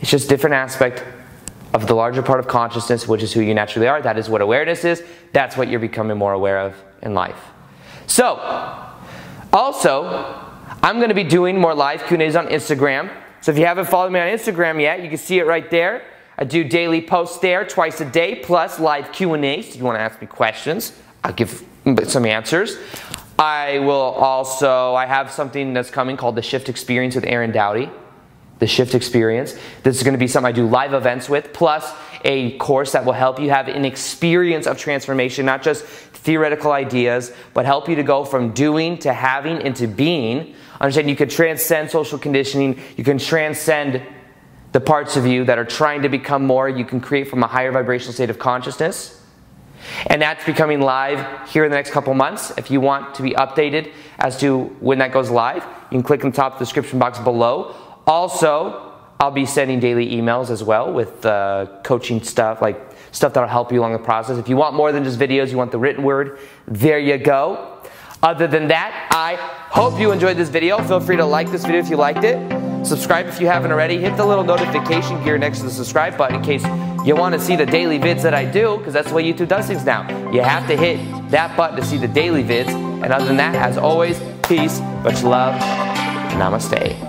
It's 0.00 0.10
just 0.10 0.28
different 0.28 0.54
aspect 0.54 1.04
of 1.72 1.86
the 1.86 1.94
larger 1.94 2.22
part 2.22 2.40
of 2.40 2.48
consciousness, 2.48 3.06
which 3.06 3.22
is 3.22 3.32
who 3.32 3.40
you 3.40 3.54
naturally 3.54 3.88
are. 3.88 4.00
That 4.00 4.18
is 4.18 4.28
what 4.28 4.40
awareness 4.40 4.84
is. 4.84 5.02
That's 5.32 5.56
what 5.56 5.68
you're 5.68 5.80
becoming 5.80 6.16
more 6.16 6.32
aware 6.32 6.58
of 6.58 6.74
in 7.02 7.14
life. 7.14 7.38
So, 8.06 8.36
also, 9.52 10.24
I'm 10.82 10.96
going 10.96 11.08
to 11.08 11.14
be 11.14 11.24
doing 11.24 11.60
more 11.60 11.74
live 11.74 12.06
Q&As 12.06 12.36
on 12.36 12.48
Instagram. 12.48 13.10
So 13.40 13.52
if 13.52 13.58
you 13.58 13.66
haven't 13.66 13.88
followed 13.88 14.12
me 14.12 14.20
on 14.20 14.26
Instagram 14.26 14.80
yet, 14.80 15.02
you 15.02 15.08
can 15.08 15.18
see 15.18 15.38
it 15.38 15.46
right 15.46 15.70
there. 15.70 16.02
I 16.38 16.44
do 16.44 16.64
daily 16.64 17.02
posts 17.02 17.38
there 17.38 17.64
twice 17.64 18.00
a 18.00 18.04
day, 18.04 18.36
plus 18.36 18.80
live 18.80 19.12
Q&As. 19.12 19.68
If 19.68 19.76
you 19.76 19.84
want 19.84 19.96
to 19.96 20.00
ask 20.00 20.20
me 20.20 20.26
questions, 20.26 20.92
I'll 21.22 21.32
give 21.32 21.64
some 22.06 22.26
answers. 22.26 22.76
I 23.38 23.78
will 23.78 23.94
also, 23.94 24.94
I 24.94 25.06
have 25.06 25.30
something 25.30 25.72
that's 25.72 25.90
coming 25.90 26.16
called 26.16 26.36
the 26.36 26.42
Shift 26.42 26.68
Experience 26.68 27.14
with 27.14 27.24
Aaron 27.24 27.52
Doughty. 27.52 27.90
the 28.60 28.66
shift 28.66 28.94
experience. 28.94 29.58
This 29.82 29.96
is 29.96 30.02
going 30.04 30.12
to 30.14 30.18
be 30.18 30.28
something 30.28 30.48
I 30.48 30.52
do 30.52 30.66
live 30.66 30.94
events 30.94 31.28
with, 31.28 31.52
plus 31.52 31.92
a 32.24 32.56
course 32.58 32.92
that 32.92 33.04
will 33.04 33.14
help 33.14 33.40
you 33.40 33.50
have 33.50 33.66
an 33.68 33.84
experience 33.84 34.66
of 34.66 34.78
transformation, 34.78 35.46
not 35.46 35.62
just 35.62 35.82
theoretical 35.84 36.70
ideas, 36.70 37.32
but 37.54 37.64
help 37.64 37.88
you 37.88 37.96
to 37.96 38.02
go 38.02 38.24
from 38.24 38.52
doing 38.52 38.98
to 38.98 39.12
having 39.12 39.62
into 39.62 39.88
being. 39.88 40.54
Understand 40.80 41.08
you 41.08 41.16
can 41.16 41.30
transcend 41.30 41.90
social 41.90 42.18
conditioning, 42.18 42.78
you 42.96 43.04
can 43.04 43.18
transcend 43.18 44.02
the 44.72 44.80
parts 44.80 45.16
of 45.16 45.26
you 45.26 45.44
that 45.46 45.58
are 45.58 45.64
trying 45.64 46.02
to 46.02 46.08
become 46.08 46.46
more, 46.46 46.68
you 46.68 46.84
can 46.84 47.00
create 47.00 47.28
from 47.28 47.42
a 47.42 47.46
higher 47.46 47.72
vibrational 47.72 48.12
state 48.12 48.30
of 48.30 48.38
consciousness. 48.38 49.19
And 50.06 50.20
that's 50.20 50.44
becoming 50.44 50.80
live 50.80 51.48
here 51.48 51.64
in 51.64 51.70
the 51.70 51.76
next 51.76 51.90
couple 51.90 52.12
months. 52.14 52.52
If 52.56 52.70
you 52.70 52.80
want 52.80 53.14
to 53.16 53.22
be 53.22 53.32
updated 53.32 53.92
as 54.18 54.38
to 54.40 54.64
when 54.80 54.98
that 54.98 55.12
goes 55.12 55.30
live, 55.30 55.64
you 55.90 55.98
can 55.98 56.02
click 56.02 56.24
on 56.24 56.30
the 56.30 56.36
top 56.36 56.54
of 56.54 56.58
the 56.58 56.64
description 56.64 56.98
box 56.98 57.18
below. 57.18 57.74
Also, 58.06 58.92
I'll 59.18 59.30
be 59.30 59.46
sending 59.46 59.80
daily 59.80 60.10
emails 60.10 60.50
as 60.50 60.64
well 60.64 60.92
with 60.92 61.26
uh, 61.26 61.66
coaching 61.84 62.22
stuff, 62.22 62.62
like 62.62 62.80
stuff 63.12 63.34
that'll 63.34 63.48
help 63.48 63.70
you 63.70 63.80
along 63.80 63.92
the 63.92 63.98
process. 63.98 64.38
If 64.38 64.48
you 64.48 64.56
want 64.56 64.74
more 64.74 64.92
than 64.92 65.04
just 65.04 65.18
videos, 65.18 65.50
you 65.50 65.58
want 65.58 65.72
the 65.72 65.78
written 65.78 66.02
word, 66.04 66.38
there 66.66 66.98
you 66.98 67.18
go. 67.18 67.78
Other 68.22 68.46
than 68.46 68.68
that, 68.68 69.08
I 69.12 69.36
hope 69.36 69.98
you 69.98 70.12
enjoyed 70.12 70.36
this 70.36 70.48
video. 70.48 70.82
Feel 70.82 71.00
free 71.00 71.16
to 71.16 71.24
like 71.24 71.50
this 71.50 71.64
video 71.64 71.80
if 71.80 71.88
you 71.88 71.96
liked 71.96 72.24
it. 72.24 72.86
Subscribe 72.86 73.26
if 73.26 73.40
you 73.40 73.46
haven't 73.46 73.72
already. 73.72 73.98
Hit 73.98 74.16
the 74.16 74.24
little 74.24 74.44
notification 74.44 75.22
gear 75.22 75.38
next 75.38 75.58
to 75.58 75.64
the 75.64 75.70
subscribe 75.70 76.16
button 76.16 76.36
in 76.36 76.42
case 76.42 76.64
you 77.04 77.16
want 77.16 77.34
to 77.34 77.40
see 77.40 77.56
the 77.56 77.66
daily 77.66 77.98
vids 77.98 78.22
that 78.22 78.34
I 78.34 78.44
do, 78.44 78.76
because 78.76 78.92
that's 78.92 79.08
the 79.08 79.14
way 79.14 79.24
YouTube 79.24 79.48
does 79.48 79.66
things 79.66 79.84
now. 79.84 80.06
You 80.30 80.42
have 80.42 80.66
to 80.68 80.76
hit 80.76 80.98
that 81.30 81.56
button 81.56 81.76
to 81.76 81.84
see 81.84 81.96
the 81.96 82.08
daily 82.08 82.44
vids. 82.44 82.68
And 83.02 83.12
other 83.12 83.24
than 83.24 83.38
that, 83.38 83.54
as 83.54 83.78
always, 83.78 84.20
peace, 84.42 84.80
much 85.02 85.22
love, 85.22 85.58
namaste. 86.32 86.98